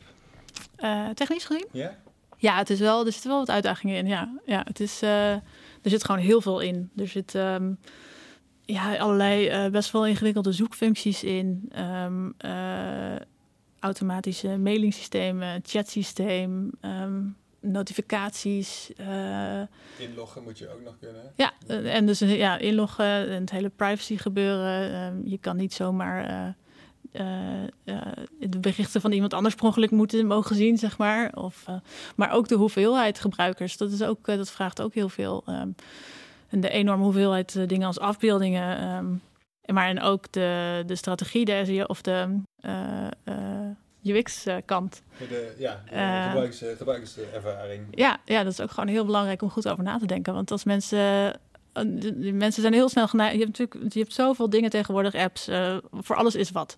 eh, 0.75 1.09
technisch 1.09 1.45
gezien? 1.45 1.67
Ja. 1.71 1.97
Ja, 2.37 2.57
het 2.57 2.69
is 2.69 2.79
wel, 2.79 3.05
er 3.05 3.11
zitten 3.11 3.29
wel 3.29 3.39
wat 3.39 3.49
uitdagingen 3.49 3.95
in. 3.95 4.07
Ja, 4.07 4.39
ja 4.45 4.61
het 4.67 4.79
is, 4.79 5.01
eh, 5.01 5.31
er 5.31 5.41
zit 5.83 6.03
gewoon 6.03 6.21
heel 6.21 6.41
veel 6.41 6.59
in. 6.59 6.89
Er 6.95 7.07
zit 7.07 7.35
ehm, 7.35 7.71
ja, 8.65 8.95
allerlei 8.97 9.47
eh, 9.47 9.71
best 9.71 9.91
wel 9.91 10.05
ingewikkelde 10.07 10.51
zoekfuncties 10.51 11.23
in. 11.23 11.69
Ehm, 11.71 12.29
eh, 12.37 13.15
automatische 13.79 14.57
mailingsystemen, 14.57 15.59
chatsysteem, 15.65 16.71
ehm, 16.81 17.21
notificaties. 17.59 18.91
eh, 18.97 19.61
Inloggen 19.97 20.43
moet 20.43 20.57
je 20.57 20.73
ook 20.73 20.81
nog 20.83 20.95
kunnen. 20.99 21.33
ja, 21.35 21.51
en 21.67 22.05
dus 22.05 22.19
ja, 22.19 22.57
inloggen 22.57 23.05
en 23.29 23.41
het 23.41 23.51
hele 23.51 23.69
privacy 23.69 24.17
gebeuren. 24.17 24.93
Ehm, 24.93 25.15
je 25.29 25.37
kan 25.37 25.55
niet 25.57 25.73
zomaar 25.73 26.55
de 27.11 28.59
berichten 28.59 29.01
van 29.01 29.11
iemand 29.11 29.33
anders 29.33 29.55
per 29.55 29.65
ongeluk 29.65 29.91
moeten 29.91 30.27
mogen 30.27 30.55
zien, 30.55 30.77
zeg 30.77 30.97
maar. 30.97 31.31
Of, 31.35 31.63
eh, 31.67 31.75
maar 32.15 32.31
ook 32.31 32.47
de 32.47 32.55
hoeveelheid 32.55 33.19
gebruikers. 33.19 33.77
Dat, 33.77 33.91
is 33.91 34.03
ook, 34.03 34.27
eh, 34.27 34.37
dat 34.37 34.51
vraagt 34.51 34.81
ook 34.81 34.93
heel 34.93 35.09
veel. 35.09 35.43
ehm, 35.45 35.69
en 36.49 36.59
de 36.61 36.69
enorme 36.69 37.03
hoeveelheid 37.03 37.55
eh, 37.55 37.67
dingen 37.67 37.87
als 37.87 37.99
afbeeldingen. 37.99 38.77
ehm, 38.77 39.05
en 39.61 39.73
maar 39.73 39.87
en 39.87 40.01
ook 40.01 40.31
de, 40.31 40.83
de 40.85 40.95
strategie, 40.95 41.45
de 41.45 41.63
SEO 41.65 41.83
of 41.83 42.01
de 42.01 42.39
UX-kant. 44.03 45.01
Ja, 45.57 45.81
de 45.85 45.95
Eh, 45.95 46.25
gebruikers, 46.25 46.63
gebruikerservaring. 46.77 47.87
Ja, 47.91 48.17
ja, 48.25 48.43
dat 48.43 48.51
is 48.51 48.61
ook 48.61 48.71
gewoon 48.71 48.89
heel 48.89 49.05
belangrijk 49.05 49.41
om 49.41 49.49
goed 49.49 49.67
over 49.69 49.83
na 49.83 49.97
te 49.97 50.05
denken. 50.05 50.33
Want 50.33 50.51
als 50.51 50.63
mensen. 50.63 51.33
Eh, 51.73 51.83
de- 51.87 52.19
de 52.19 52.31
mensen 52.31 52.61
zijn 52.61 52.73
heel 52.73 52.89
snel 52.89 53.07
geneigd. 53.07 53.33
Je 53.33 53.39
hebt 53.43 53.57
natuurlijk 53.57 53.93
je 53.93 53.99
hebt 53.99 54.13
zoveel 54.13 54.49
dingen 54.49 54.69
tegenwoordig, 54.69 55.15
apps. 55.15 55.47
eh, 55.47 55.77
voor 55.91 56.15
alles 56.15 56.35
is 56.35 56.51
wat. 56.51 56.77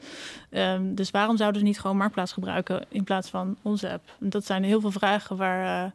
Ehm, 0.50 0.94
dus 0.96 1.12
waarom 1.12 1.38
zouden 1.38 1.60
ze 1.62 1.68
niet 1.68 1.80
gewoon 1.80 1.98
Marktplaats 1.98 2.32
gebruiken 2.32 2.86
in 2.90 3.04
plaats 3.04 3.30
van 3.30 3.58
onze 3.62 3.92
app? 3.92 4.16
Dat 4.20 4.46
zijn 4.46 4.64
heel 4.64 4.82
veel 4.82 4.92
vragen 4.92 5.38
waar, 5.38 5.94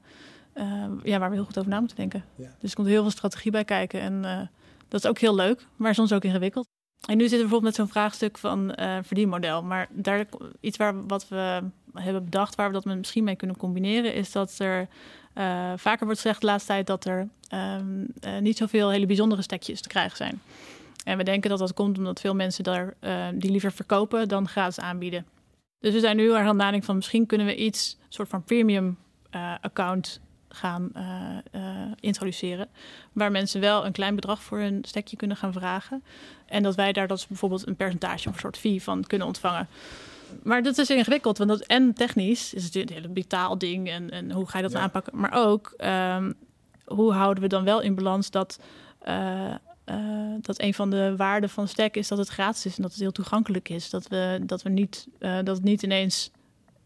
eh, 0.55 0.65
ja, 1.03 1.19
waar 1.19 1.29
we 1.31 1.35
heel 1.37 1.45
goed 1.45 1.59
over 1.59 1.71
na 1.71 1.79
moeten 1.79 1.97
denken. 1.97 2.25
Ja. 2.37 2.49
Dus 2.61 2.71
er 2.71 2.77
komt 2.77 2.89
heel 2.89 3.03
veel 3.03 3.11
strategie 3.11 3.51
bij 3.51 3.65
kijken. 3.65 4.01
En 4.01 4.51
dat 4.89 5.05
is 5.05 5.11
ook 5.11 5.19
heel 5.19 5.35
leuk, 5.35 5.67
maar 5.77 5.95
soms 5.95 6.13
ook 6.13 6.25
ingewikkeld. 6.25 6.67
En 7.09 7.17
nu 7.17 7.23
zitten 7.23 7.39
we 7.39 7.45
bijvoorbeeld 7.45 7.77
met 7.77 7.87
zo'n 7.87 7.95
vraagstuk 7.95 8.39
van 8.39 8.73
verdienmodel. 9.03 9.63
Maar 9.63 9.89
daar, 9.93 10.27
iets 10.61 10.77
waar, 10.77 11.07
wat 11.07 11.29
we 11.29 11.61
hebben 11.95 12.25
bedacht, 12.25 12.55
waar 12.55 12.67
we 12.67 12.73
dat 12.73 12.85
misschien 12.85 13.25
mee 13.25 13.37
kunnen 13.37 13.57
combineren, 13.57 14.15
is 14.15 14.33
dat 14.33 14.59
er 14.59 14.89
eh, 15.37 15.73
vaker 15.77 16.07
wordt 16.07 16.21
gezegd 16.21 16.41
de 16.41 16.47
laatste 16.47 16.73
tijd 16.73 16.87
dat 16.87 17.05
er 17.05 17.29
ehm, 17.49 18.05
eh, 18.21 18.39
niet 18.39 18.57
zoveel 18.57 18.91
hele 18.91 19.07
bijzondere 19.07 19.43
stekjes 19.43 19.81
te 19.81 19.89
krijgen 19.89 20.17
zijn. 20.17 20.43
En 21.05 21.17
we 21.17 21.25
denken 21.25 21.51
dat 21.51 21.59
dat 21.59 21.75
komt 21.75 21.99
omdat 21.99 22.21
veel 22.21 22.35
mensen 22.35 22.65
daar 22.65 22.95
eh, 23.01 23.27
die 23.35 23.51
liever 23.51 23.73
verkopen 23.73 24.29
dan 24.29 24.49
gratis 24.49 24.81
aanbieden. 24.81 25.27
Dus 25.79 25.93
we 25.93 26.01
zijn 26.01 26.17
nu 26.17 26.31
erg 26.31 26.41
aan 26.41 26.47
het 26.47 26.57
nadenken 26.57 26.87
van 26.87 26.97
misschien 26.97 27.27
kunnen 27.27 27.47
we 27.47 27.57
iets, 27.57 27.97
een 28.01 28.13
soort 28.13 28.29
van 28.29 28.45
premium 28.45 28.99
account 29.61 30.21
gaan 30.49 30.93
introduceren. 32.01 32.69
Waar 33.13 33.31
mensen 33.31 33.61
wel 33.61 33.87
een 33.87 33.93
klein 33.93 34.15
bedrag 34.15 34.43
voor 34.43 34.59
hun 34.59 34.79
stekje 34.83 35.17
kunnen 35.17 35.37
gaan 35.37 35.53
vragen. 35.53 36.05
En 36.47 36.63
dat 36.63 36.75
wij 36.75 36.93
daar 36.93 37.07
dus 37.07 37.27
bijvoorbeeld 37.27 37.67
een 37.67 37.77
percentage 37.77 38.29
of 38.29 38.35
een 38.35 38.41
soort 38.41 38.59
fee 38.59 38.83
van 38.83 39.05
kunnen 39.05 39.27
ontvangen. 39.27 39.69
Maar 40.43 40.63
dat 40.63 40.79
is 40.79 40.91
ingewikkeld, 40.91 41.39
want 41.39 41.51
dat 41.51 41.61
en 41.61 41.93
technisch 41.95 42.55
is 42.55 42.65
het 42.65 42.75
een 42.75 42.89
hele 42.93 43.09
betaalding 43.09 43.89
en, 43.91 44.11
en 44.11 44.33
hoe 44.33 44.47
ga 44.49 44.57
je 44.59 44.63
dat 44.65 44.73
Ja. 44.73 44.79
aanpakken. 44.81 45.19
Maar 45.19 45.33
ook 45.33 45.75
ehm, 45.77 46.33
hoe 46.85 47.13
houden 47.13 47.43
we 47.43 47.49
dan 47.49 47.65
wel 47.65 47.81
in 47.81 47.95
balans 47.95 48.31
dat, 48.31 48.59
eh, 48.99 49.55
eh, 49.85 49.97
dat 50.41 50.61
een 50.61 50.75
van 50.75 50.91
de 50.91 51.15
waarden 51.17 51.51
van 51.51 51.69
Stack 51.69 51.95
is 51.95 52.09
dat 52.09 52.19
het 52.19 52.29
gratis 52.29 52.67
is 52.67 52.77
en 52.77 52.83
dat 52.83 52.91
het 52.91 53.01
heel 53.01 53.13
toegankelijk 53.13 53.69
is. 53.69 53.91
Dat, 53.91 54.09
we, 54.09 54.41
dat, 54.43 54.63
we 54.63 54.69
niet, 54.69 55.07
eh, 55.19 55.35
dat 55.45 55.57
het 55.57 55.65
niet 55.65 55.83
ineens 55.83 56.31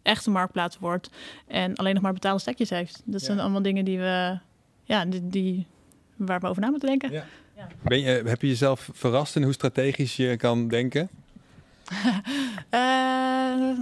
echt 0.02 0.26
een 0.26 0.32
marktplaats 0.32 0.78
wordt 0.78 1.10
en 1.46 1.76
alleen 1.76 1.94
nog 1.94 2.02
maar 2.02 2.12
betaalde 2.12 2.40
stekjes 2.40 2.70
heeft. 2.70 3.02
Dat 3.04 3.20
Ja. 3.20 3.26
zijn 3.26 3.40
allemaal 3.40 3.62
dingen 3.62 3.84
die 3.84 3.98
we, 3.98 4.38
ja, 4.84 5.04
die, 5.04 5.28
die, 5.28 5.66
waar 6.16 6.40
we 6.40 6.46
over 6.46 6.62
na 6.62 6.70
moeten 6.70 6.88
denken. 6.88 7.10
Ja. 7.12 7.24
Ben 7.82 8.00
je, 8.00 8.22
heb 8.24 8.40
je 8.42 8.48
jezelf 8.48 8.88
verrast 8.92 9.36
in 9.36 9.42
hoe 9.42 9.52
strategisch 9.52 10.16
je 10.16 10.36
kan 10.36 10.68
denken? 10.68 11.08
Eh, 13.58 13.78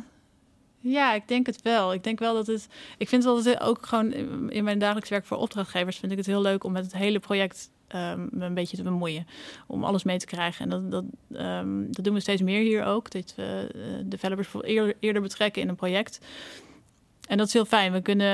ja, 0.80 1.12
ik 1.14 1.28
denk 1.28 1.46
het 1.46 1.62
wel. 1.62 1.92
Ik 1.92 2.04
denk 2.04 2.18
wel 2.18 2.34
dat 2.34 2.46
het. 2.46 2.68
Ik 2.98 3.08
vind 3.08 3.24
het 3.24 3.32
altijd 3.32 3.60
ook 3.60 3.86
gewoon 3.86 4.12
in 4.12 4.50
in 4.50 4.64
mijn 4.64 4.78
dagelijks 4.78 5.10
werk 5.10 5.26
voor 5.26 5.36
opdrachtgevers 5.36 5.96
vind 5.98 6.12
ik 6.12 6.18
het 6.18 6.26
heel 6.26 6.40
leuk 6.42 6.64
om 6.64 6.72
met 6.72 6.84
het 6.84 6.96
hele 6.96 7.18
project 7.18 7.70
ehm, 7.88 8.26
me 8.30 8.44
een 8.44 8.54
beetje 8.54 8.76
te 8.76 8.82
bemoeien. 8.82 9.26
Om 9.66 9.84
alles 9.84 10.02
mee 10.04 10.18
te 10.18 10.26
krijgen. 10.26 10.64
En 10.64 10.70
dat, 10.70 10.90
dat, 10.90 11.04
ehm, 11.40 11.84
dat 11.90 12.04
doen 12.04 12.14
we 12.14 12.20
steeds 12.20 12.42
meer 12.42 12.60
hier 12.60 12.84
ook. 12.84 13.10
Dat 13.10 13.34
we 13.36 13.68
eh, 13.74 13.80
developers 14.04 14.48
eerder, 14.62 14.94
eerder 15.00 15.22
betrekken 15.22 15.62
in 15.62 15.68
een 15.68 15.76
project. 15.76 16.20
En 17.28 17.36
dat 17.38 17.46
is 17.46 17.52
heel 17.52 17.64
fijn. 17.64 17.92
We 17.92 18.00
kunnen. 18.00 18.26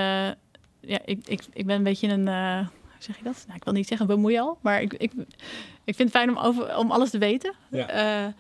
Ja, 0.80 0.98
ik, 1.04 1.28
ik, 1.28 1.42
ik 1.52 1.66
ben 1.66 1.76
een 1.76 1.82
beetje 1.82 2.08
een. 2.08 2.28
eh, 2.28 2.58
hoe 2.58 3.02
zeg 3.12 3.18
je 3.18 3.24
dat? 3.24 3.44
Nou, 3.46 3.56
ik 3.58 3.64
wil 3.64 3.72
niet 3.72 3.88
zeggen 3.88 4.06
bemoeien 4.06 4.40
al, 4.40 4.58
maar 4.60 4.82
ik, 4.82 4.92
ik, 4.92 5.12
ik 5.84 5.94
vind 5.94 5.98
het 5.98 6.10
fijn 6.10 6.30
om, 6.30 6.38
over, 6.38 6.76
om 6.76 6.90
alles 6.90 7.10
te 7.10 7.18
weten. 7.18 7.54
Ja. 7.70 7.88
Eh, 7.88 8.32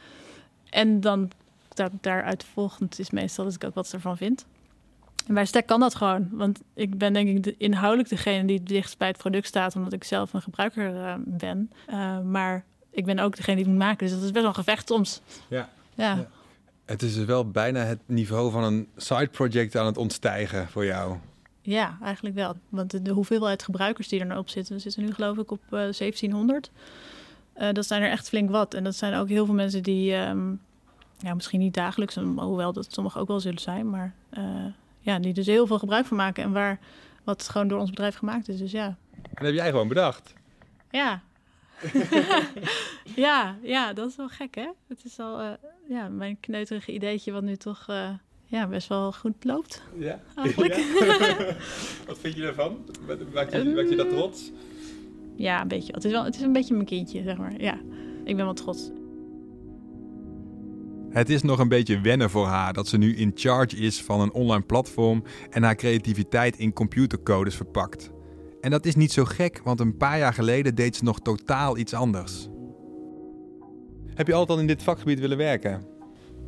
en 0.70 1.00
dan 1.00 1.30
daar, 1.74 1.90
daaruit 2.00 2.44
volgend 2.52 2.98
is 2.98 3.10
meestal 3.10 3.44
dat 3.44 3.54
ik 3.54 3.64
ook 3.64 3.74
wat 3.74 3.92
ervan 3.92 4.16
vind. 4.16 4.46
En 5.26 5.34
bij 5.34 5.44
Stack 5.44 5.66
kan 5.66 5.80
dat 5.80 5.94
gewoon. 5.94 6.28
Want 6.32 6.60
ik 6.74 6.98
ben 6.98 7.12
denk 7.12 7.28
ik 7.28 7.42
de, 7.42 7.54
inhoudelijk 7.58 8.08
degene 8.08 8.44
die 8.44 8.58
het 8.58 8.66
dichtst 8.66 8.98
bij 8.98 9.08
het 9.08 9.16
product 9.16 9.46
staat... 9.46 9.76
omdat 9.76 9.92
ik 9.92 10.04
zelf 10.04 10.32
een 10.32 10.42
gebruiker 10.42 10.96
eh, 10.96 11.14
ben. 11.18 11.70
Eh, 11.86 12.20
maar 12.20 12.64
ik 12.90 13.04
ben 13.04 13.18
ook 13.18 13.36
degene 13.36 13.56
die 13.56 13.64
het 13.64 13.74
moet 13.74 13.82
maken. 13.82 14.06
Dus 14.06 14.14
dat 14.14 14.24
is 14.24 14.30
best 14.30 14.40
wel 14.40 14.48
een 14.48 14.54
gevecht 14.54 14.88
soms. 14.88 15.20
Ja. 15.48 15.68
Ja, 15.94 16.14
Ja. 16.14 16.28
Het 16.84 17.02
is 17.02 17.14
dus 17.14 17.24
wel 17.24 17.50
bijna 17.50 17.80
het 17.80 17.98
niveau 18.06 18.50
van 18.50 18.64
een 18.64 18.88
side 18.96 19.26
project 19.28 19.76
aan 19.76 19.86
het 19.86 19.96
ontstijgen 19.96 20.68
voor 20.68 20.84
jou. 20.84 21.16
Ja, 21.62 21.98
eigenlijk 22.02 22.34
wel. 22.34 22.54
Want 22.68 22.90
de, 22.90 23.02
de 23.02 23.10
hoeveelheid 23.10 23.62
gebruikers 23.62 24.08
die 24.08 24.20
er 24.20 24.26
nou 24.26 24.40
op 24.40 24.48
zitten... 24.48 24.74
we 24.74 24.80
zitten 24.80 25.02
nu 25.02 25.12
geloof 25.12 25.38
ik 25.38 25.50
op 25.50 25.60
eh 25.64 25.70
1700. 25.70 26.70
Eh, 27.52 27.72
dat 27.72 27.86
zijn 27.86 28.02
er 28.02 28.10
echt 28.10 28.28
flink 28.28 28.50
wat. 28.50 28.74
En 28.74 28.84
dat 28.84 28.94
zijn 28.94 29.14
ook 29.14 29.28
heel 29.28 29.44
veel 29.44 29.54
mensen 29.54 29.82
die... 29.82 30.14
ehm, 30.14 30.52
ja, 31.24 31.34
misschien 31.34 31.60
niet 31.60 31.74
dagelijks, 31.74 32.14
hoewel 32.36 32.72
dat 32.72 32.92
sommigen 32.92 33.20
ook 33.20 33.28
wel 33.28 33.40
zullen 33.40 33.60
zijn... 33.60 33.90
maar 33.90 34.14
eh, 34.30 34.64
ja, 35.00 35.18
die 35.18 35.32
dus 35.32 35.46
heel 35.46 35.66
veel 35.66 35.78
gebruik 35.78 36.06
van 36.06 36.16
maken... 36.16 36.44
en 36.44 36.52
waar 36.52 36.78
wat 37.24 37.48
gewoon 37.48 37.68
door 37.68 37.78
ons 37.78 37.90
bedrijf 37.90 38.16
gemaakt 38.16 38.48
is. 38.48 38.58
Dus 38.58 38.70
ja, 38.70 38.96
En 39.34 39.44
heb 39.44 39.54
jij 39.54 39.70
gewoon 39.70 39.88
bedacht. 39.88 40.34
ja. 40.90 41.22
ja, 43.26 43.56
ja, 43.62 43.92
dat 43.92 44.10
is 44.10 44.16
wel 44.16 44.28
gek, 44.28 44.54
hè? 44.54 44.68
Het 44.86 45.04
is 45.04 45.18
al 45.18 45.40
eh, 45.40 45.50
ja, 45.88 46.08
mijn 46.08 46.40
kneuterige 46.40 46.92
ideetje 46.92 47.32
wat 47.32 47.42
nu 47.42 47.56
toch 47.56 47.84
eh, 47.88 48.10
ja, 48.44 48.66
best 48.66 48.88
wel 48.88 49.12
goed 49.12 49.44
loopt. 49.44 49.82
Ja. 49.98 50.20
Eigenlijk. 50.36 50.74
Wat 52.06 52.18
vind 52.18 52.34
je 52.34 52.40
daarvan? 52.40 52.84
Maakt 53.32 53.52
je, 53.52 53.86
je 53.88 53.96
dat 53.96 54.08
trots? 54.08 54.50
Ja, 55.36 55.60
een 55.60 55.68
beetje. 55.68 55.92
Het 55.92 56.04
is, 56.04 56.12
wel, 56.12 56.24
het 56.24 56.34
is 56.34 56.40
een 56.40 56.52
beetje 56.52 56.74
mijn 56.74 56.86
kindje, 56.86 57.22
zeg 57.22 57.36
maar. 57.36 57.60
Ja, 57.60 57.78
ik 58.24 58.36
ben 58.36 58.44
wel 58.44 58.54
trots. 58.54 58.90
Het 61.14 61.30
is 61.30 61.42
nog 61.42 61.58
een 61.58 61.68
beetje 61.68 62.00
wennen 62.00 62.30
voor 62.30 62.46
haar 62.46 62.72
dat 62.72 62.88
ze 62.88 62.98
nu 62.98 63.16
in 63.16 63.32
charge 63.34 63.76
is 63.76 64.02
van 64.02 64.20
een 64.20 64.32
online 64.32 64.62
platform 64.62 65.22
en 65.50 65.62
haar 65.62 65.74
creativiteit 65.74 66.58
in 66.58 66.72
computercodes 66.72 67.54
verpakt. 67.54 68.10
En 68.60 68.70
dat 68.70 68.86
is 68.86 68.94
niet 68.94 69.12
zo 69.12 69.24
gek, 69.24 69.60
want 69.64 69.80
een 69.80 69.96
paar 69.96 70.18
jaar 70.18 70.32
geleden 70.32 70.74
deed 70.74 70.96
ze 70.96 71.04
nog 71.04 71.20
totaal 71.20 71.78
iets 71.78 71.94
anders. 71.94 72.48
Heb 74.14 74.26
je 74.26 74.32
altijd 74.32 74.50
al 74.50 74.58
in 74.58 74.66
dit 74.66 74.82
vakgebied 74.82 75.20
willen 75.20 75.36
werken? 75.36 75.84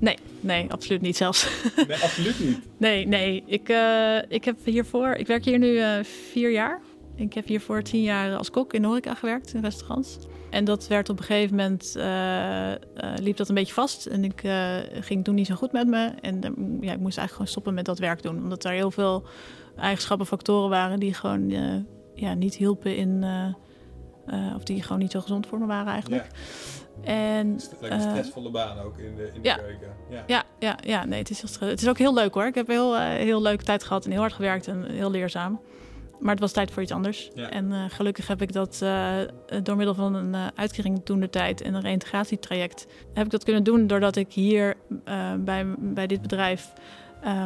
Nee, 0.01 0.19
nee, 0.41 0.71
absoluut 0.71 1.01
niet 1.01 1.17
zelfs. 1.17 1.49
Nee, 1.89 2.03
absoluut 2.03 2.39
niet. 2.41 2.59
nee, 2.77 3.07
nee. 3.07 3.43
Ik, 3.47 3.69
uh, 3.69 4.19
ik 4.29 4.45
heb 4.45 4.57
hiervoor, 4.65 5.13
ik 5.13 5.27
werk 5.27 5.45
hier 5.45 5.59
nu 5.59 5.73
uh, 5.73 6.05
vier 6.33 6.51
jaar. 6.51 6.81
Ik 7.17 7.33
heb 7.33 7.47
hiervoor 7.47 7.83
tien 7.83 8.03
jaar 8.03 8.37
als 8.37 8.51
kok 8.51 8.73
in 8.73 8.83
de 8.83 8.89
horeca 8.89 9.15
gewerkt, 9.15 9.55
in 9.55 9.61
restaurants. 9.61 10.19
En 10.50 10.65
dat 10.65 10.87
werd 10.87 11.09
op 11.09 11.19
een 11.19 11.25
gegeven 11.25 11.57
moment, 11.57 11.95
uh, 11.97 12.73
liep 13.17 13.37
dat 13.37 13.49
een 13.49 13.55
beetje 13.55 13.75
vast. 13.75 14.07
En 14.07 14.25
ik 14.25 14.43
ging 15.00 15.25
toen 15.25 15.35
niet 15.35 15.47
zo 15.47 15.55
goed 15.55 15.73
met 15.73 15.87
me. 15.87 16.12
En 16.21 16.41
ja, 16.81 16.93
ik 16.93 17.00
moest 17.00 17.19
eigenlijk 17.19 17.31
gewoon 17.31 17.47
stoppen 17.47 17.75
met 17.75 17.85
dat 17.85 17.99
werk 17.99 18.23
doen. 18.23 18.37
Omdat 18.37 18.65
er 18.65 18.73
heel 18.73 18.91
veel 18.91 19.26
eigenschappen, 19.76 20.26
factoren 20.26 20.71
waren 20.71 21.00
die 21.00 21.15
gewoon 21.15 21.50
ja, 22.15 22.35
niet 22.35 22.55
hielpen 22.55 22.97
in... 22.97 23.25
of 24.57 24.62
die 24.62 24.83
gewoon 24.83 24.99
niet 24.99 25.11
zo 25.11 25.21
gezond 25.21 25.47
voor 25.47 25.59
me 25.59 25.67
waren 25.67 25.93
eigenlijk. 25.93 26.26
Ja. 27.03 27.12
En, 27.12 27.53
het 27.53 27.79
is 27.81 27.88
een 27.91 28.00
stressvolle 28.00 28.50
baan 28.50 28.79
ook 28.79 28.99
in 28.99 29.17
de, 29.17 29.31
in 29.35 29.43
de 29.43 29.49
ja, 29.49 29.57
keuken. 29.57 29.88
Ja. 30.11 30.25
ja, 30.26 30.45
ja, 30.59 30.79
ja, 30.83 31.05
nee, 31.05 31.19
het 31.19 31.31
is, 31.31 31.41
het 31.61 31.83
is 31.83 31.88
ook 31.88 31.99
heel 31.99 32.15
leuk 32.15 32.35
hoor. 32.35 32.47
Ik 32.47 32.55
heb 32.55 32.67
heel, 32.67 32.99
heel 32.99 33.43
leuke 33.43 33.65
tijd 33.65 33.85
gehad 33.85 34.05
en 34.05 34.11
heel 34.11 34.21
hard 34.21 34.33
gewerkt 34.33 34.69
en 34.69 34.85
heel 34.91 35.11
leerzaam. 35.11 35.61
Maar 36.21 36.31
het 36.31 36.41
was 36.41 36.53
tijd 36.53 36.71
voor 36.71 36.83
iets 36.83 36.93
anders. 36.93 37.31
En 37.33 37.71
uh, 37.71 37.85
gelukkig 37.89 38.27
heb 38.27 38.43
ik 38.43 38.53
dat 38.53 38.81
uh, 38.83 39.19
door 39.63 39.77
middel 39.77 39.95
van 39.95 40.15
een 40.15 40.35
uh, 40.35 40.47
uitkering 40.55 41.05
toen 41.05 41.21
de 41.21 41.31
tijd 41.31 41.61
en 41.61 41.75
een 41.75 41.81
reïntegratietraject 41.81 42.87
heb 43.15 43.25
ik 43.25 43.31
dat 43.31 43.45
kunnen 43.45 43.65
doen 43.65 43.87
doordat 43.87 44.17
ik 44.17 44.33
hier 44.33 44.77
bij, 45.39 45.67
bij 45.79 46.07
dit 46.07 46.23
bedrijf 46.23 46.73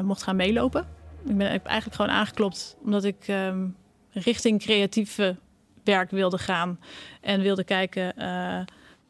mocht 0.03 0.23
gaan 0.23 0.37
meelopen. 0.37 0.87
Ik 1.27 1.37
ben 1.37 1.47
eigenlijk 1.49 1.95
gewoon 1.95 2.11
aangeklopt 2.11 2.77
omdat 2.85 3.05
ik 3.05 3.29
um, 3.29 3.77
richting 4.11 4.61
creatieve 4.61 5.37
werk 5.85 6.11
wilde 6.11 6.39
gaan 6.39 6.81
en 7.21 7.41
wilde 7.41 7.65
kijken 7.65 8.15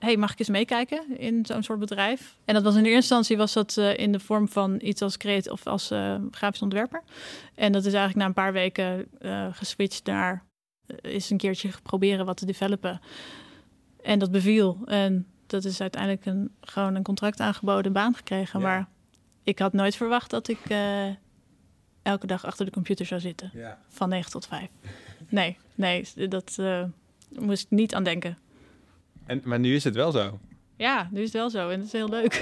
hey, 0.01 0.17
mag 0.17 0.33
ik 0.33 0.39
eens 0.39 0.49
meekijken 0.49 1.19
in 1.19 1.47
zo'n 1.47 1.63
soort 1.63 1.79
bedrijf? 1.79 2.37
En 2.45 2.55
dat 2.55 2.63
was 2.63 2.75
in 2.75 2.83
de 2.83 2.89
eerste 2.89 3.15
instantie 3.15 3.37
was 3.37 3.53
dat 3.53 3.77
uh, 3.79 3.99
in 3.99 4.13
de 4.13 4.21
vorm 4.21 4.49
van 4.49 4.79
iets 4.83 5.03
als 5.03 5.17
creative 5.17 5.53
of 5.53 5.67
als 5.67 5.91
uh, 5.91 6.15
grafisch 6.31 6.63
ontwerper. 6.63 7.03
En 7.55 7.73
dat 7.73 7.85
is 7.85 7.93
eigenlijk 7.93 8.17
na 8.17 8.27
een 8.27 8.45
paar 8.45 8.53
weken 8.53 9.07
uh, 9.21 9.47
geswitcht 9.51 10.07
naar 10.07 10.45
eens 11.01 11.31
een 11.31 11.37
keertje 11.37 11.71
proberen 11.83 12.27
wat 12.27 12.37
te 12.37 12.47
developen. 12.47 13.01
En 14.03 14.19
dat 14.19 14.31
beviel. 14.31 14.79
En 14.85 15.27
dat 15.47 15.65
is 15.65 15.81
uiteindelijk 15.81 16.27
een, 16.27 16.55
gewoon 16.61 16.95
een 16.95 17.03
contract 17.03 17.41
aangeboden 17.41 17.93
baan 17.93 18.15
gekregen. 18.15 18.61
Ja. 18.61 18.67
Maar 18.67 18.89
ik 19.43 19.59
had 19.59 19.73
nooit 19.73 19.97
verwacht 19.97 20.31
dat 20.31 20.49
ik 20.49 20.61
elke 22.03 22.27
dag 22.27 22.45
achter 22.45 22.65
de 22.65 22.71
computer 22.71 23.07
zou 23.07 23.21
zitten. 23.21 23.51
Ja. 23.55 23.79
Van 23.89 24.09
9 24.09 24.31
tot 24.31 24.47
5. 24.47 24.71
Nee, 25.29 25.59
nee, 25.75 26.05
dat 26.29 26.59
moest 27.39 27.63
ik 27.63 27.71
niet 27.71 27.95
aan 27.95 28.05
denken. 28.05 28.39
En, 29.31 29.43
maar 29.45 29.59
nu 29.59 29.75
is 29.75 29.85
het 29.85 29.95
wel 29.95 30.13
zo. 30.13 30.39
Ja, 30.77 31.09
nu 31.11 31.19
is 31.19 31.25
het 31.25 31.33
wel 31.33 31.51
zo 31.51 31.69
en 31.69 31.79
dat 31.79 31.87
is 31.87 31.93
heel 31.93 32.09
leuk. 32.09 32.35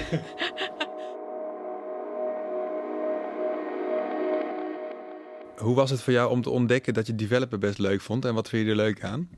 Hoe 5.64 5.74
was 5.74 5.90
het 5.90 6.00
voor 6.00 6.12
jou 6.12 6.30
om 6.30 6.42
te 6.42 6.50
ontdekken 6.50 6.94
dat 6.94 7.06
je 7.06 7.14
developer 7.14 7.58
best 7.58 7.78
leuk 7.78 8.00
vond 8.00 8.24
en 8.24 8.34
wat 8.34 8.48
vind 8.48 8.64
je 8.64 8.70
er 8.70 8.76
leuk 8.76 9.02
aan? 9.02 9.28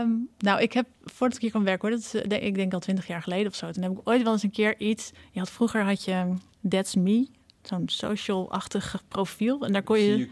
um, 0.00 0.28
nou, 0.48 0.60
ik 0.60 0.72
heb 0.72 0.86
voordat 1.04 1.36
ik 1.36 1.42
hier 1.42 1.50
kwam 1.50 1.64
werken, 1.64 1.88
hoor, 1.88 1.98
dat 1.98 2.14
is, 2.14 2.14
ik 2.40 2.54
denk 2.54 2.72
al 2.72 2.80
twintig 2.80 3.06
jaar 3.06 3.22
geleden 3.22 3.46
of 3.46 3.54
zo. 3.54 3.70
Toen 3.70 3.82
heb 3.82 3.92
ik 3.92 4.08
ooit 4.08 4.22
wel 4.22 4.32
eens 4.32 4.42
een 4.42 4.50
keer 4.50 4.80
iets. 4.80 5.10
Je 5.30 5.38
had 5.38 5.50
vroeger 5.50 5.84
had 5.84 6.04
je 6.04 6.34
That's 6.68 6.94
Me 6.94 7.28
zo'n 7.68 7.88
social-achtig 7.88 9.02
profiel. 9.08 9.64
En 9.64 9.72
daar 9.72 9.82
kon 9.82 9.98
je. 9.98 10.28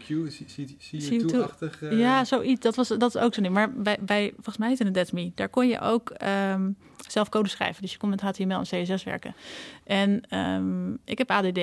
CU2-achtig. 0.79 1.81
Uh... 1.81 1.99
Ja, 1.99 2.25
zoiets. 2.25 2.61
Dat 2.61 2.75
was 2.75 2.87
dat 2.87 3.15
is 3.15 3.21
ook 3.21 3.33
zo 3.33 3.41
niet. 3.41 3.51
Maar 3.51 3.73
bij, 3.73 3.97
bij 4.01 4.31
volgens 4.33 4.57
mij 4.57 4.71
is 4.71 4.79
het 4.79 4.93
That's 4.93 5.11
Me. 5.11 5.31
Daar 5.35 5.49
kon 5.49 5.67
je 5.67 5.79
ook 5.79 6.15
um, 6.53 6.75
zelf 7.07 7.29
code 7.29 7.49
schrijven. 7.49 7.81
Dus 7.81 7.91
je 7.91 7.97
kon 7.97 8.09
met 8.09 8.21
HTML 8.21 8.63
en 8.63 8.83
CSS 8.83 9.03
werken. 9.03 9.35
En 9.83 10.37
um, 10.37 10.97
ik 11.05 11.17
heb 11.17 11.31
ADD. 11.31 11.59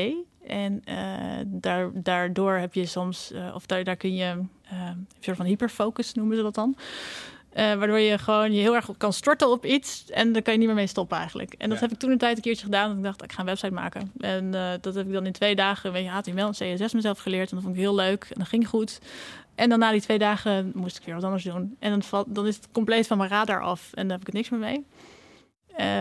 En 0.47 0.83
uh, 0.89 0.97
daar, 1.47 1.91
daardoor 1.95 2.55
heb 2.55 2.75
je 2.75 2.87
soms, 2.87 3.33
uh, 3.33 3.55
of 3.55 3.67
daar, 3.67 3.85
daar 3.85 3.97
kun 3.97 4.15
je 4.15 4.35
uh, 4.73 4.87
een 4.87 5.07
soort 5.21 5.37
van 5.37 5.47
hyperfocus 5.47 6.15
noemen 6.15 6.37
ze 6.37 6.43
dat 6.43 6.55
dan. 6.55 6.77
Uh, 7.57 7.75
waardoor 7.75 7.99
je 7.99 8.19
gewoon 8.19 8.53
je 8.53 8.61
heel 8.61 8.75
erg 8.75 8.91
kan 8.97 9.13
storten 9.13 9.51
op 9.51 9.65
iets 9.65 10.11
en 10.11 10.33
dan 10.33 10.43
kan 10.43 10.53
je 10.53 10.59
niet 10.59 10.69
meer 10.69 10.77
mee 10.77 10.87
stoppen 10.87 11.17
eigenlijk. 11.17 11.55
En 11.59 11.69
dat 11.69 11.81
heb 11.81 11.93
ik 11.93 11.99
toen 11.99 12.11
een 12.11 12.19
tijd 12.19 12.37
een 12.37 12.43
keertje 12.43 12.65
gedaan. 12.65 12.91
En 12.91 12.97
ik 12.97 13.03
dacht, 13.03 13.23
ik 13.23 13.33
ga 13.33 13.41
een 13.41 13.47
website 13.47 13.73
maken. 13.73 14.13
En 14.19 14.45
uh, 14.45 14.71
dat 14.81 14.95
heb 14.95 15.07
ik 15.07 15.13
dan 15.13 15.27
in 15.27 15.33
twee 15.33 15.55
dagen, 15.55 15.93
weet 15.93 16.05
je, 16.05 16.11
HTML 16.11 16.47
en 16.47 16.77
CSS 16.77 16.93
mezelf 16.93 17.19
geleerd. 17.19 17.49
En 17.49 17.55
dat 17.55 17.65
vond 17.65 17.77
ik 17.77 17.83
heel 17.83 17.95
leuk. 17.95 18.27
En 18.31 18.39
dat 18.39 18.49
ging 18.49 18.69
goed. 18.69 19.01
En 19.55 19.69
dan 19.69 19.79
na 19.79 19.91
die 19.91 20.01
twee 20.01 20.19
dagen 20.19 20.73
moest 20.75 20.99
ik 20.99 21.05
weer 21.05 21.15
wat 21.15 21.25
anders 21.25 21.45
doen. 21.45 21.77
En 21.79 21.91
dan, 21.91 22.03
valt, 22.03 22.35
dan 22.35 22.47
is 22.47 22.57
het 22.57 22.69
compleet 22.73 23.07
van 23.07 23.19
mijn 23.19 23.31
radar 23.31 23.63
af. 23.63 23.91
En 23.93 24.03
dan 24.03 24.11
heb 24.11 24.21
ik 24.21 24.27
het 24.27 24.35
niks 24.35 24.49
meer 24.49 24.61
mee. 24.61 24.87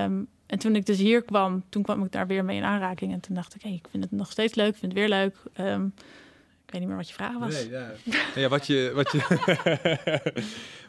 Um, 0.06 0.28
en 0.46 0.60
toen 0.60 0.76
ik 0.76 0.86
dus 0.86 0.98
hier 0.98 1.22
kwam, 1.22 1.64
toen 1.70 1.84
kwam 1.84 2.04
ik 2.04 2.12
daar 2.12 2.28
weer 2.28 2.46
mee 2.46 2.58
in 2.58 2.64
aanraking. 2.64 3.14
En 3.14 3.20
toen 3.20 3.36
dacht 3.36 3.56
ik, 3.56 3.62
hey, 3.62 3.74
ik 3.74 3.88
vind 3.92 4.04
het 4.04 4.12
nog 4.12 4.32
steeds 4.32 4.56
leuk. 4.56 4.74
Ik 4.74 4.76
vind 4.76 4.92
het 4.92 5.02
weer 5.02 5.10
leuk. 5.10 5.36
Um, 5.60 5.94
weet 6.74 6.82
niet 6.82 6.90
meer 6.90 6.98
wat 6.98 7.08
je 7.08 7.14
vraag 7.14 7.38
was. 7.38 7.54
Nee, 7.54 7.70
ja. 7.70 7.92
ja 8.42 8.50
wat, 8.50 8.68
je, 8.68 8.92
wat, 8.96 9.12
je, 9.12 9.18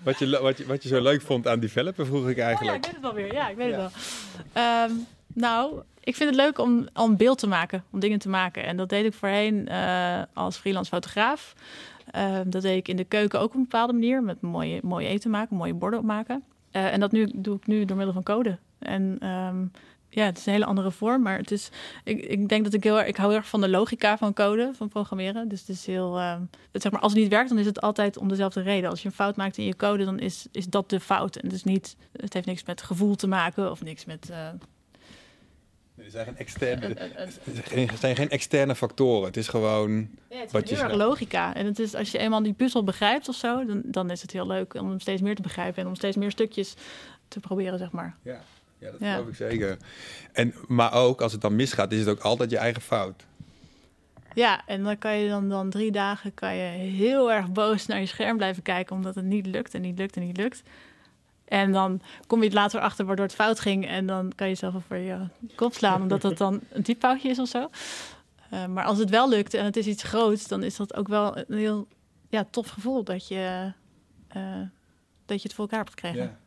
wat, 0.04 0.18
je, 0.18 0.40
wat, 0.40 0.58
je, 0.58 0.66
wat 0.66 0.82
je 0.82 0.88
zo 0.88 1.02
leuk 1.02 1.22
vond 1.22 1.48
aan 1.48 1.60
developer, 1.60 2.06
vroeg 2.06 2.28
ik 2.28 2.38
eigenlijk. 2.38 2.76
Oh, 2.76 2.82
ja, 2.82 2.88
ik 2.88 2.92
weet 2.92 2.92
het 2.92 3.02
wel 3.02 3.14
weer. 3.14 3.32
Ja, 3.32 3.48
ik 3.48 3.56
weet 3.56 3.74
het 3.74 3.92
wel. 4.54 4.84
Um, 4.88 5.06
nou, 5.34 5.82
ik 6.00 6.16
vind 6.16 6.30
het 6.30 6.38
leuk 6.38 6.58
om, 6.58 6.88
om 6.94 7.16
beeld 7.16 7.38
te 7.38 7.46
maken, 7.46 7.84
om 7.90 8.00
dingen 8.00 8.18
te 8.18 8.28
maken. 8.28 8.64
En 8.64 8.76
dat 8.76 8.88
deed 8.88 9.04
ik 9.04 9.12
voorheen 9.12 9.68
uh, 9.70 10.22
als 10.32 10.56
freelance 10.56 10.90
fotograaf. 10.90 11.54
Uh, 12.16 12.40
dat 12.46 12.62
deed 12.62 12.76
ik 12.76 12.88
in 12.88 12.96
de 12.96 13.04
keuken 13.04 13.40
ook 13.40 13.48
op 13.48 13.54
een 13.54 13.62
bepaalde 13.62 13.92
manier. 13.92 14.22
Met 14.22 14.40
mooie, 14.40 14.80
mooie 14.82 15.08
eten 15.08 15.30
maken, 15.30 15.56
mooie 15.56 15.74
borden 15.74 15.98
opmaken. 15.98 16.44
Uh, 16.72 16.92
en 16.92 17.00
dat 17.00 17.12
nu, 17.12 17.30
doe 17.34 17.56
ik 17.56 17.66
nu 17.66 17.84
door 17.84 17.96
middel 17.96 18.14
van 18.14 18.22
code. 18.22 18.58
En 18.78 19.28
um, 19.28 19.70
ja, 20.14 20.24
het 20.24 20.38
is 20.38 20.46
een 20.46 20.52
hele 20.52 20.64
andere 20.64 20.90
vorm. 20.90 21.22
Maar 21.22 21.38
het 21.38 21.50
is, 21.50 21.68
ik, 22.04 22.24
ik 22.24 22.48
denk 22.48 22.64
dat 22.64 22.72
ik 22.72 22.84
heel 22.84 22.98
erg, 22.98 23.06
ik 23.06 23.16
hou 23.16 23.28
heel 23.28 23.38
erg 23.38 23.48
van 23.48 23.60
de 23.60 23.68
logica 23.68 24.18
van 24.18 24.32
code, 24.32 24.70
van 24.76 24.88
programmeren. 24.88 25.48
Dus 25.48 25.60
het 25.60 25.68
is 25.68 25.86
heel, 25.86 26.18
uh, 26.18 26.36
het, 26.72 26.82
zeg 26.82 26.92
maar, 26.92 27.00
als 27.00 27.12
het 27.12 27.20
niet 27.20 27.30
werkt, 27.30 27.48
dan 27.48 27.58
is 27.58 27.66
het 27.66 27.80
altijd 27.80 28.16
om 28.16 28.28
dezelfde 28.28 28.60
reden. 28.60 28.90
Als 28.90 29.02
je 29.02 29.08
een 29.08 29.14
fout 29.14 29.36
maakt 29.36 29.58
in 29.58 29.64
je 29.64 29.76
code, 29.76 30.04
dan 30.04 30.18
is, 30.18 30.46
is 30.52 30.66
dat 30.66 30.90
de 30.90 31.00
fout. 31.00 31.36
En 31.36 31.48
dus 31.48 31.64
niet, 31.64 31.96
het 32.12 32.32
heeft 32.32 32.46
niks 32.46 32.64
met 32.64 32.82
gevoel 32.82 33.14
te 33.14 33.26
maken 33.26 33.70
of 33.70 33.82
niks 33.82 34.04
met. 34.04 34.28
Uh, 34.30 34.48
er 35.96 36.10
zijn 36.10 36.24
geen 36.24 36.36
externe, 36.36 36.94
er 36.94 37.98
zijn 37.98 38.16
geen 38.16 38.30
externe 38.30 38.74
factoren. 38.74 39.26
Het 39.26 39.36
is 39.36 39.48
gewoon. 39.48 40.08
Ja, 40.30 40.36
het 40.36 40.46
is 40.46 40.52
wat 40.52 40.68
heel 40.68 40.78
erg 40.78 40.94
logica. 40.94 41.54
En 41.54 41.66
het 41.66 41.78
is, 41.78 41.94
als 41.94 42.10
je 42.10 42.18
eenmaal 42.18 42.42
die 42.42 42.52
puzzel 42.52 42.84
begrijpt 42.84 43.28
of 43.28 43.34
zo, 43.34 43.64
dan, 43.64 43.82
dan 43.84 44.10
is 44.10 44.22
het 44.22 44.30
heel 44.30 44.46
leuk 44.46 44.74
om 44.74 44.88
hem 44.88 45.00
steeds 45.00 45.22
meer 45.22 45.34
te 45.34 45.42
begrijpen 45.42 45.82
en 45.82 45.88
om 45.88 45.94
steeds 45.94 46.16
meer 46.16 46.30
stukjes 46.30 46.74
te 47.28 47.40
proberen, 47.40 47.78
zeg 47.78 47.90
maar. 47.90 48.16
Ja. 48.22 48.40
Ja, 48.84 48.90
dat 48.90 49.00
geloof 49.00 49.28
ik 49.28 49.34
zeker. 49.34 49.76
En, 50.32 50.54
maar 50.66 50.92
ook, 50.92 51.20
als 51.20 51.32
het 51.32 51.40
dan 51.40 51.56
misgaat, 51.56 51.92
is 51.92 51.98
het 51.98 52.08
ook 52.08 52.20
altijd 52.20 52.50
je 52.50 52.58
eigen 52.58 52.82
fout. 52.82 53.24
Ja, 54.34 54.66
en 54.66 54.82
dan 54.82 54.98
kan 54.98 55.16
je 55.16 55.28
dan, 55.28 55.48
dan 55.48 55.70
drie 55.70 55.92
dagen 55.92 56.34
kan 56.34 56.56
je 56.56 56.78
heel 56.78 57.32
erg 57.32 57.52
boos 57.52 57.86
naar 57.86 58.00
je 58.00 58.06
scherm 58.06 58.36
blijven 58.36 58.62
kijken... 58.62 58.96
omdat 58.96 59.14
het 59.14 59.24
niet 59.24 59.46
lukt 59.46 59.74
en 59.74 59.80
niet 59.80 59.98
lukt 59.98 60.16
en 60.16 60.22
niet 60.22 60.36
lukt. 60.36 60.62
En 61.44 61.72
dan 61.72 62.00
kom 62.26 62.38
je 62.38 62.44
het 62.44 62.54
later 62.54 62.80
achter 62.80 63.04
waardoor 63.04 63.24
het 63.24 63.34
fout 63.34 63.60
ging... 63.60 63.86
en 63.86 64.06
dan 64.06 64.32
kan 64.34 64.48
je 64.48 64.54
zelf 64.54 64.74
voor 64.86 64.96
je 64.96 65.18
kop 65.54 65.74
slaan... 65.74 66.02
omdat 66.02 66.22
het 66.22 66.38
dan 66.38 66.60
een 66.70 66.82
typfoutje 66.82 67.28
is 67.28 67.38
of 67.38 67.48
zo. 67.48 67.70
Uh, 68.52 68.66
maar 68.66 68.84
als 68.84 68.98
het 68.98 69.10
wel 69.10 69.28
lukt 69.28 69.54
en 69.54 69.64
het 69.64 69.76
is 69.76 69.86
iets 69.86 70.02
groots... 70.02 70.48
dan 70.48 70.62
is 70.62 70.76
dat 70.76 70.94
ook 70.94 71.08
wel 71.08 71.38
een 71.38 71.58
heel 71.58 71.88
ja, 72.28 72.46
tof 72.50 72.68
gevoel 72.68 73.04
dat 73.04 73.28
je, 73.28 73.72
uh, 74.36 74.42
dat 75.26 75.42
je 75.42 75.48
het 75.48 75.54
voor 75.54 75.64
elkaar 75.64 75.78
hebt 75.78 75.90
gekregen. 75.90 76.22
Ja. 76.22 76.38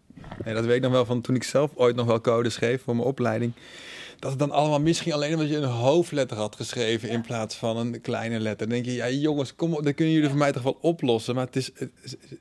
Nee, 0.46 0.54
dat 0.54 0.66
weet 0.66 0.76
ik 0.76 0.82
nog 0.82 0.92
wel 0.92 1.06
van 1.06 1.22
toen 1.22 1.36
ik 1.36 1.44
zelf 1.44 1.72
ooit 1.76 1.96
nog 1.96 2.06
wel 2.06 2.22
code 2.22 2.50
schreef 2.50 2.84
voor 2.84 2.96
mijn 2.96 3.08
opleiding. 3.08 3.54
Dat 4.20 4.30
het 4.30 4.40
dan 4.40 4.52
allemaal 4.52 4.80
misschien 4.80 5.14
alleen 5.14 5.34
omdat 5.34 5.50
je 5.50 5.56
een 5.56 5.64
hoofdletter 5.64 6.38
had 6.38 6.56
geschreven 6.56 7.10
in 7.10 7.22
plaats 7.22 7.56
van 7.56 7.78
een 7.78 8.02
kleine 8.02 8.40
letter. 8.40 8.68
Dan 8.68 8.76
denk 8.76 8.86
je, 8.86 8.94
ja 8.94 9.10
jongens, 9.10 9.56
kom 9.56 9.74
op, 9.74 9.84
dan 9.84 9.94
kunnen 9.94 10.14
jullie 10.14 10.30
voor 10.30 10.38
mij 10.38 10.52
toch 10.52 10.64
wel 10.64 10.78
oplossen. 10.82 11.36
Maar 11.36 11.46
het 11.46 11.56
is, 11.56 11.72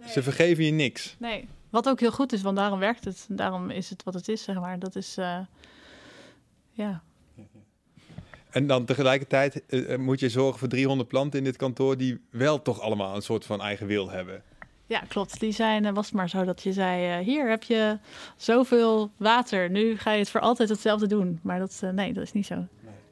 ze 0.08 0.22
vergeven 0.22 0.64
je 0.64 0.70
niks. 0.70 1.16
Nee, 1.18 1.48
wat 1.70 1.88
ook 1.88 2.00
heel 2.00 2.12
goed 2.12 2.32
is, 2.32 2.42
want 2.42 2.56
daarom 2.56 2.78
werkt 2.78 3.04
het. 3.04 3.26
Daarom 3.28 3.70
is 3.70 3.90
het 3.90 4.02
wat 4.02 4.14
het 4.14 4.28
is, 4.28 4.42
zeg 4.42 4.60
maar. 4.60 4.78
Dat 4.78 4.96
is, 4.96 5.16
uh, 5.18 5.38
ja. 6.70 7.02
En 8.50 8.66
dan 8.66 8.84
tegelijkertijd 8.84 9.62
uh, 9.68 9.96
moet 9.96 10.20
je 10.20 10.28
zorgen 10.28 10.58
voor 10.58 10.68
300 10.68 11.08
planten 11.08 11.38
in 11.38 11.44
dit 11.44 11.56
kantoor 11.56 11.96
die 11.96 12.20
wel 12.30 12.62
toch 12.62 12.80
allemaal 12.80 13.16
een 13.16 13.22
soort 13.22 13.44
van 13.44 13.60
eigen 13.60 13.86
wil 13.86 14.10
hebben. 14.10 14.42
Ja, 14.86 15.02
klopt. 15.08 15.40
Die 15.40 15.52
zijn, 15.52 15.84
eh, 15.84 15.92
was 15.92 16.06
het 16.06 16.14
maar 16.14 16.28
zo 16.28 16.44
dat 16.44 16.62
je 16.62 16.72
zei: 16.72 17.18
uh, 17.18 17.24
Hier 17.24 17.48
heb 17.48 17.62
je 17.62 17.98
zoveel 18.36 19.10
water. 19.16 19.70
Nu 19.70 19.96
ga 19.98 20.12
je 20.12 20.18
het 20.18 20.30
voor 20.30 20.40
altijd 20.40 20.68
hetzelfde 20.68 21.06
doen. 21.06 21.40
Maar 21.42 21.58
dat, 21.58 21.80
uh, 21.84 21.90
nee, 21.90 22.12
dat 22.12 22.22
is 22.22 22.32
niet 22.32 22.46
zo. 22.46 22.54
Nee. 22.54 22.64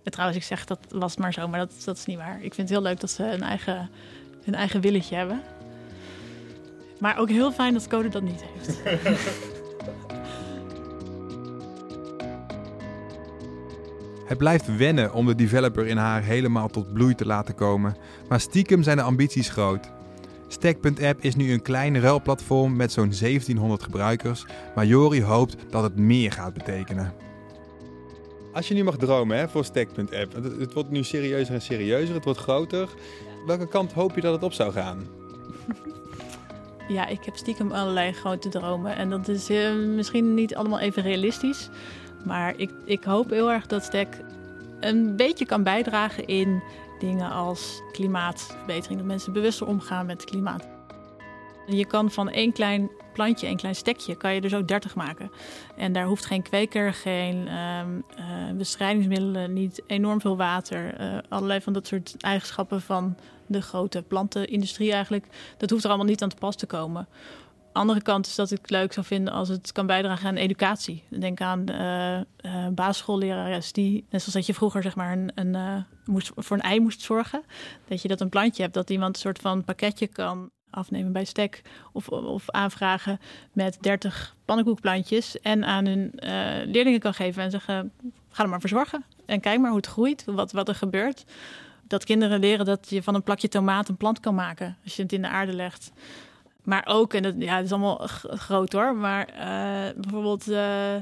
trouwens, 0.04 0.38
ik 0.38 0.44
zeg 0.44 0.64
dat 0.64 0.78
was 0.88 1.16
maar 1.16 1.32
zo, 1.32 1.48
maar 1.48 1.58
dat, 1.58 1.82
dat 1.84 1.96
is 1.96 2.04
niet 2.04 2.16
waar. 2.16 2.36
Ik 2.36 2.54
vind 2.54 2.68
het 2.68 2.78
heel 2.78 2.82
leuk 2.82 3.00
dat 3.00 3.10
ze 3.10 3.24
een 3.24 3.42
eigen, 3.42 3.90
een 4.44 4.54
eigen 4.54 4.80
willetje 4.80 5.16
hebben. 5.16 5.42
Maar 6.98 7.18
ook 7.18 7.28
heel 7.28 7.52
fijn 7.52 7.72
dat 7.72 7.88
Code 7.88 8.08
dat 8.08 8.22
niet 8.22 8.44
heeft. 8.44 8.82
Het 14.24 14.38
blijft 14.38 14.76
wennen 14.76 15.12
om 15.12 15.26
de 15.26 15.34
developer 15.34 15.86
in 15.86 15.96
haar 15.96 16.22
helemaal 16.22 16.68
tot 16.68 16.92
bloei 16.92 17.14
te 17.14 17.26
laten 17.26 17.54
komen. 17.54 17.96
Maar 18.28 18.40
stiekem 18.40 18.82
zijn 18.82 18.96
de 18.96 19.02
ambities 19.02 19.48
groot. 19.48 19.90
Stack.app 20.64 21.20
is 21.20 21.34
nu 21.34 21.52
een 21.52 21.62
klein 21.62 22.00
ruilplatform 22.00 22.76
met 22.76 22.92
zo'n 22.92 23.12
1700 23.20 23.82
gebruikers, 23.82 24.46
maar 24.74 24.86
Jori 24.86 25.22
hoopt 25.22 25.56
dat 25.70 25.82
het 25.82 25.96
meer 25.96 26.32
gaat 26.32 26.54
betekenen. 26.54 27.14
Als 28.52 28.68
je 28.68 28.74
nu 28.74 28.84
mag 28.84 28.96
dromen 28.96 29.38
hè, 29.38 29.48
voor 29.48 29.64
Stack.app, 29.64 30.32
het, 30.34 30.58
het 30.58 30.72
wordt 30.72 30.90
nu 30.90 31.02
serieuzer 31.02 31.54
en 31.54 31.62
serieuzer, 31.62 32.14
het 32.14 32.24
wordt 32.24 32.38
groter. 32.38 32.88
Welke 33.46 33.68
kant 33.68 33.92
hoop 33.92 34.14
je 34.14 34.20
dat 34.20 34.32
het 34.32 34.42
op 34.42 34.52
zou 34.52 34.72
gaan? 34.72 34.98
Ja, 36.88 37.06
ik 37.06 37.24
heb 37.24 37.36
stiekem 37.36 37.72
allerlei 37.72 38.12
grote 38.12 38.48
dromen. 38.48 38.96
En 38.96 39.10
dat 39.10 39.28
is 39.28 39.50
eh, 39.50 39.74
misschien 39.74 40.34
niet 40.34 40.54
allemaal 40.54 40.78
even 40.78 41.02
realistisch. 41.02 41.70
Maar 42.24 42.54
ik, 42.56 42.70
ik 42.84 43.04
hoop 43.04 43.30
heel 43.30 43.52
erg 43.52 43.66
dat 43.66 43.84
Stack 43.84 44.08
een 44.80 45.16
beetje 45.16 45.46
kan 45.46 45.62
bijdragen 45.62 46.26
in 46.26 46.62
dingen 47.04 47.30
als 47.30 47.82
klimaatverbetering. 47.92 48.98
Dat 48.98 49.08
mensen 49.08 49.32
bewuster 49.32 49.66
omgaan 49.66 50.06
met 50.06 50.20
het 50.20 50.30
klimaat. 50.30 50.68
Je 51.66 51.86
kan 51.86 52.10
van 52.10 52.28
één 52.30 52.52
klein 52.52 52.90
plantje, 53.12 53.46
één 53.46 53.56
klein 53.56 53.74
stekje, 53.74 54.16
kan 54.16 54.34
je 54.34 54.40
dus 54.40 54.54
ook 54.54 54.68
30 54.68 54.94
maken. 54.94 55.30
En 55.76 55.92
daar 55.92 56.06
hoeft 56.06 56.24
geen 56.24 56.42
kweker, 56.42 56.94
geen 56.94 57.48
ehm, 57.48 58.00
eh, 58.16 58.56
bestrijdingsmiddelen, 58.56 59.52
niet 59.52 59.82
enorm 59.86 60.20
veel 60.20 60.36
water. 60.36 60.94
eh, 60.94 61.18
allerlei 61.28 61.60
van 61.60 61.72
dat 61.72 61.86
soort 61.86 62.14
eigenschappen 62.18 62.80
van 62.80 63.16
de 63.46 63.62
grote 63.62 64.02
plantenindustrie 64.02 64.92
eigenlijk. 64.92 65.26
Dat 65.56 65.70
hoeft 65.70 65.82
er 65.84 65.88
allemaal 65.88 66.08
niet 66.08 66.22
aan 66.22 66.28
te 66.28 66.36
pas 66.36 66.56
te 66.56 66.66
komen. 66.66 67.08
Andere 67.72 68.02
kant 68.02 68.26
is 68.26 68.34
dat 68.34 68.50
ik 68.50 68.58
het 68.60 68.70
leuk 68.70 68.92
zou 68.92 69.06
vinden 69.06 69.32
als 69.32 69.48
het 69.48 69.72
kan 69.72 69.86
bijdragen 69.86 70.28
aan 70.28 70.36
educatie. 70.36 71.02
Denk 71.08 71.40
aan 71.40 71.64
uh, 71.70 72.16
uh, 72.16 72.68
basisschoollerares 72.68 73.72
die, 73.72 73.94
net 74.10 74.20
zoals 74.20 74.34
dat 74.34 74.46
je 74.46 74.54
vroeger 74.54 74.82
zeg 74.82 74.96
maar 74.96 75.12
een, 75.12 75.32
een, 75.34 75.84
moest, 76.06 76.32
voor 76.36 76.56
een 76.56 76.62
ei 76.62 76.80
moest 76.80 77.00
zorgen. 77.00 77.42
Dat 77.88 78.02
je 78.02 78.08
dat 78.08 78.20
een 78.20 78.28
plantje 78.28 78.62
hebt, 78.62 78.74
dat 78.74 78.90
iemand 78.90 79.14
een 79.14 79.20
soort 79.20 79.38
van 79.38 79.64
pakketje 79.64 80.06
kan 80.06 80.50
afnemen 80.70 81.12
bij 81.12 81.24
stek 81.24 81.62
of, 81.92 82.08
of 82.08 82.50
aanvragen 82.50 83.20
met 83.52 83.78
30 83.80 84.36
pannenkoekplantjes 84.44 85.40
en 85.40 85.64
aan 85.64 85.86
hun 85.86 86.12
leerlingen 86.66 87.00
kan 87.00 87.14
geven 87.14 87.42
en 87.42 87.50
zeggen: 87.50 87.92
ga 88.30 88.42
er 88.42 88.48
maar 88.48 88.60
verzorgen 88.60 89.04
en 89.26 89.40
kijk 89.40 89.60
maar 89.60 89.68
hoe 89.68 89.78
het 89.78 89.86
groeit, 89.86 90.24
wat, 90.26 90.52
wat 90.52 90.68
er 90.68 90.74
gebeurt. 90.74 91.24
Dat 91.86 92.04
kinderen 92.04 92.40
leren 92.40 92.66
dat 92.66 92.90
je 92.90 93.02
van 93.02 93.14
een 93.14 93.22
plakje 93.22 93.48
tomaat 93.48 93.88
een 93.88 93.96
plant 93.96 94.20
kan 94.20 94.34
maken 94.34 94.76
als 94.84 94.96
je 94.96 95.02
het 95.02 95.12
in 95.12 95.22
de 95.22 95.28
aarde 95.28 95.52
legt. 95.52 95.92
Maar 96.62 96.86
ook, 96.86 97.14
en 97.14 97.22
dat, 97.22 97.34
ja, 97.38 97.56
het 97.56 97.64
is 97.64 97.72
allemaal 97.72 98.00
groot 98.22 98.72
hoor, 98.72 98.96
maar 98.96 99.28
uh, 99.32 100.02
bijvoorbeeld 100.02 100.48
uh, 100.48 100.94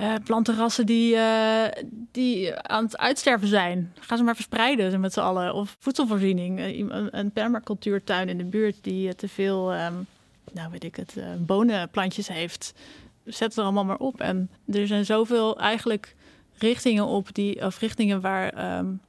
uh, 0.00 0.14
plantenrassen 0.24 0.86
die, 0.86 1.16
die 2.10 2.56
aan 2.56 2.84
het 2.84 2.98
uitsterven 2.98 3.48
zijn. 3.48 3.92
Ga 4.00 4.16
ze 4.16 4.22
maar 4.22 4.34
verspreiden 4.34 5.00
met 5.00 5.12
z'n 5.12 5.20
allen. 5.20 5.54
Of 5.54 5.76
voedselvoorziening. 5.78 6.60
een, 6.60 7.18
een 7.18 7.30
permacultuurtuin 7.30 8.28
in 8.28 8.38
de 8.38 8.44
buurt 8.44 8.76
die 8.80 9.14
te 9.14 9.28
veel, 9.28 9.74
um, 9.74 10.06
nou 10.52 10.70
weet 10.70 10.84
ik 10.84 10.96
het, 10.96 11.16
bonenplantjes 11.38 12.28
heeft. 12.28 12.74
Zet 13.24 13.48
het 13.48 13.56
er 13.56 13.64
allemaal 13.64 13.84
maar 13.84 13.96
op. 13.96 14.20
En 14.20 14.50
er 14.66 14.86
zijn 14.86 15.04
zoveel 15.04 15.58
eigenlijk 15.58 16.14
richtingen 16.58 17.06
op 17.06 17.34
die, 17.34 17.64
of 17.64 17.78
richtingen 17.78 18.20
waar, 18.20 18.78
um, 18.78 19.00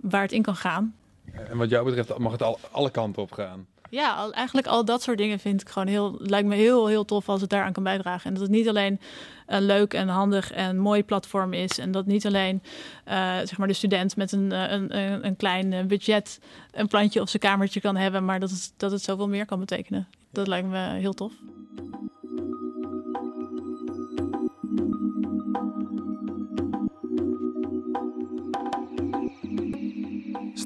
waar 0.00 0.22
het 0.22 0.32
in 0.32 0.42
kan 0.42 0.56
gaan. 0.56 0.94
En 1.32 1.56
wat 1.56 1.70
jou 1.70 1.84
betreft 1.84 2.18
mag 2.18 2.32
het 2.32 2.42
al, 2.42 2.58
alle 2.70 2.90
kanten 2.90 3.22
op 3.22 3.32
gaan. 3.32 3.66
Ja, 3.96 4.14
al, 4.14 4.32
eigenlijk 4.32 4.66
al 4.66 4.84
dat 4.84 5.02
soort 5.02 5.18
dingen 5.18 5.38
vind 5.38 5.60
ik 5.60 5.68
gewoon 5.68 5.88
heel, 5.88 6.16
lijkt 6.18 6.48
me 6.48 6.54
heel, 6.54 6.86
heel 6.86 7.04
tof 7.04 7.28
als 7.28 7.40
het 7.40 7.50
daaraan 7.50 7.72
kan 7.72 7.82
bijdragen. 7.82 8.24
En 8.26 8.32
dat 8.32 8.42
het 8.42 8.50
niet 8.50 8.68
alleen 8.68 9.00
een 9.46 9.62
leuk 9.62 9.94
en 9.94 10.08
handig 10.08 10.52
en 10.52 10.78
mooi 10.78 11.04
platform 11.04 11.52
is. 11.52 11.78
En 11.78 11.90
dat 11.90 12.06
niet 12.06 12.26
alleen 12.26 12.62
uh, 13.08 13.36
zeg 13.36 13.58
maar 13.58 13.68
de 13.68 13.74
student 13.74 14.16
met 14.16 14.32
een, 14.32 14.50
een, 14.50 14.98
een, 14.98 15.26
een 15.26 15.36
klein 15.36 15.88
budget 15.88 16.40
een 16.72 16.88
plantje 16.88 17.20
op 17.20 17.28
zijn 17.28 17.42
kamertje 17.42 17.80
kan 17.80 17.96
hebben, 17.96 18.24
maar 18.24 18.40
dat 18.40 18.50
het, 18.50 18.72
dat 18.76 18.90
het 18.90 19.02
zoveel 19.02 19.28
meer 19.28 19.46
kan 19.46 19.58
betekenen. 19.58 20.08
Dat 20.32 20.46
lijkt 20.46 20.68
me 20.68 20.78
heel 20.78 21.14
tof. 21.14 21.32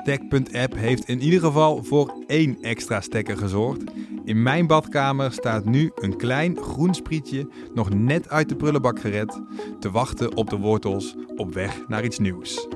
Stack.app 0.02 0.74
heeft 0.74 1.08
in 1.08 1.22
ieder 1.22 1.40
geval 1.40 1.84
voor 1.84 2.24
één 2.26 2.58
extra 2.60 3.00
stekker 3.00 3.36
gezorgd. 3.36 3.82
In 4.24 4.42
mijn 4.42 4.66
badkamer 4.66 5.32
staat 5.32 5.64
nu 5.64 5.90
een 5.94 6.16
klein 6.16 6.56
groen 6.56 6.94
sprietje, 6.94 7.48
nog 7.74 7.94
net 7.94 8.28
uit 8.28 8.48
de 8.48 8.56
prullenbak 8.56 9.00
gered, 9.00 9.40
te 9.80 9.90
wachten 9.90 10.36
op 10.36 10.50
de 10.50 10.56
wortels 10.56 11.16
op 11.36 11.54
weg 11.54 11.88
naar 11.88 12.04
iets 12.04 12.18
nieuws. 12.18 12.68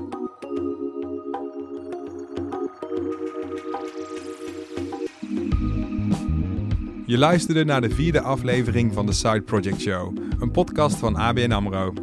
Je 7.05 7.17
luisterde 7.17 7.65
naar 7.65 7.81
de 7.81 7.89
vierde 7.89 8.21
aflevering 8.21 8.93
van 8.93 9.05
de 9.05 9.13
Side 9.13 9.41
Project 9.41 9.81
Show, 9.81 10.17
een 10.39 10.51
podcast 10.51 10.95
van 10.95 11.15
ABN 11.15 11.51
AMRO. 11.51 11.93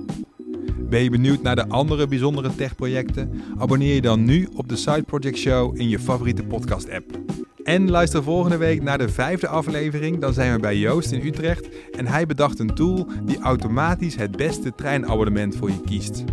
Ben 0.92 1.02
je 1.02 1.10
benieuwd 1.10 1.42
naar 1.42 1.56
de 1.56 1.68
andere 1.68 2.06
bijzondere 2.06 2.54
techprojecten? 2.54 3.42
Abonneer 3.58 3.94
je 3.94 4.00
dan 4.00 4.24
nu 4.24 4.48
op 4.54 4.68
de 4.68 4.76
Side 4.76 5.02
Project 5.02 5.36
Show 5.36 5.80
in 5.80 5.88
je 5.88 5.98
favoriete 5.98 6.42
podcast-app. 6.42 7.18
En 7.64 7.90
luister 7.90 8.22
volgende 8.22 8.56
week 8.56 8.82
naar 8.82 8.98
de 8.98 9.08
vijfde 9.08 9.48
aflevering. 9.48 10.18
Dan 10.18 10.32
zijn 10.32 10.52
we 10.52 10.60
bij 10.60 10.76
Joost 10.76 11.12
in 11.12 11.26
Utrecht 11.26 11.68
en 11.90 12.06
hij 12.06 12.26
bedacht 12.26 12.58
een 12.58 12.74
tool 12.74 13.06
die 13.24 13.38
automatisch 13.38 14.16
het 14.16 14.36
beste 14.36 14.74
treinabonnement 14.74 15.56
voor 15.56 15.70
je 15.70 15.80
kiest. 15.84 16.24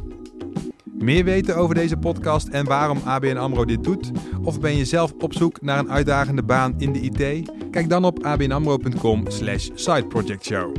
Meer 0.83 1.23
weten 1.23 1.55
over 1.55 1.75
deze 1.75 1.97
podcast 1.97 2.47
en 2.47 2.65
waarom 2.65 3.01
ABN 3.05 3.37
AMRO 3.37 3.65
dit 3.65 3.83
doet? 3.83 4.11
Of 4.43 4.59
ben 4.59 4.77
je 4.77 4.85
zelf 4.85 5.13
op 5.19 5.33
zoek 5.33 5.61
naar 5.61 5.79
een 5.79 5.91
uitdagende 5.91 6.43
baan 6.43 6.73
in 6.77 6.93
de 6.93 6.99
IT? 6.99 7.51
Kijk 7.71 7.89
dan 7.89 8.05
op 8.05 8.23
abnamro.com 8.23 9.23
slash 9.27 9.69
sideprojectshow. 9.73 10.75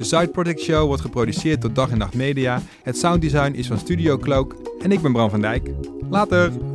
De 0.00 0.06
Side 0.06 0.28
Project 0.28 0.60
Show 0.60 0.86
wordt 0.86 1.02
geproduceerd 1.02 1.60
door 1.60 1.72
Dag 1.72 1.90
en 1.90 1.98
Nacht 1.98 2.14
Media. 2.14 2.62
Het 2.82 2.98
sounddesign 2.98 3.52
is 3.52 3.66
van 3.66 3.78
Studio 3.78 4.16
Cloak 4.16 4.56
en 4.82 4.92
ik 4.92 5.00
ben 5.00 5.12
Bram 5.12 5.30
van 5.30 5.40
Dijk. 5.40 5.70
Later! 6.10 6.69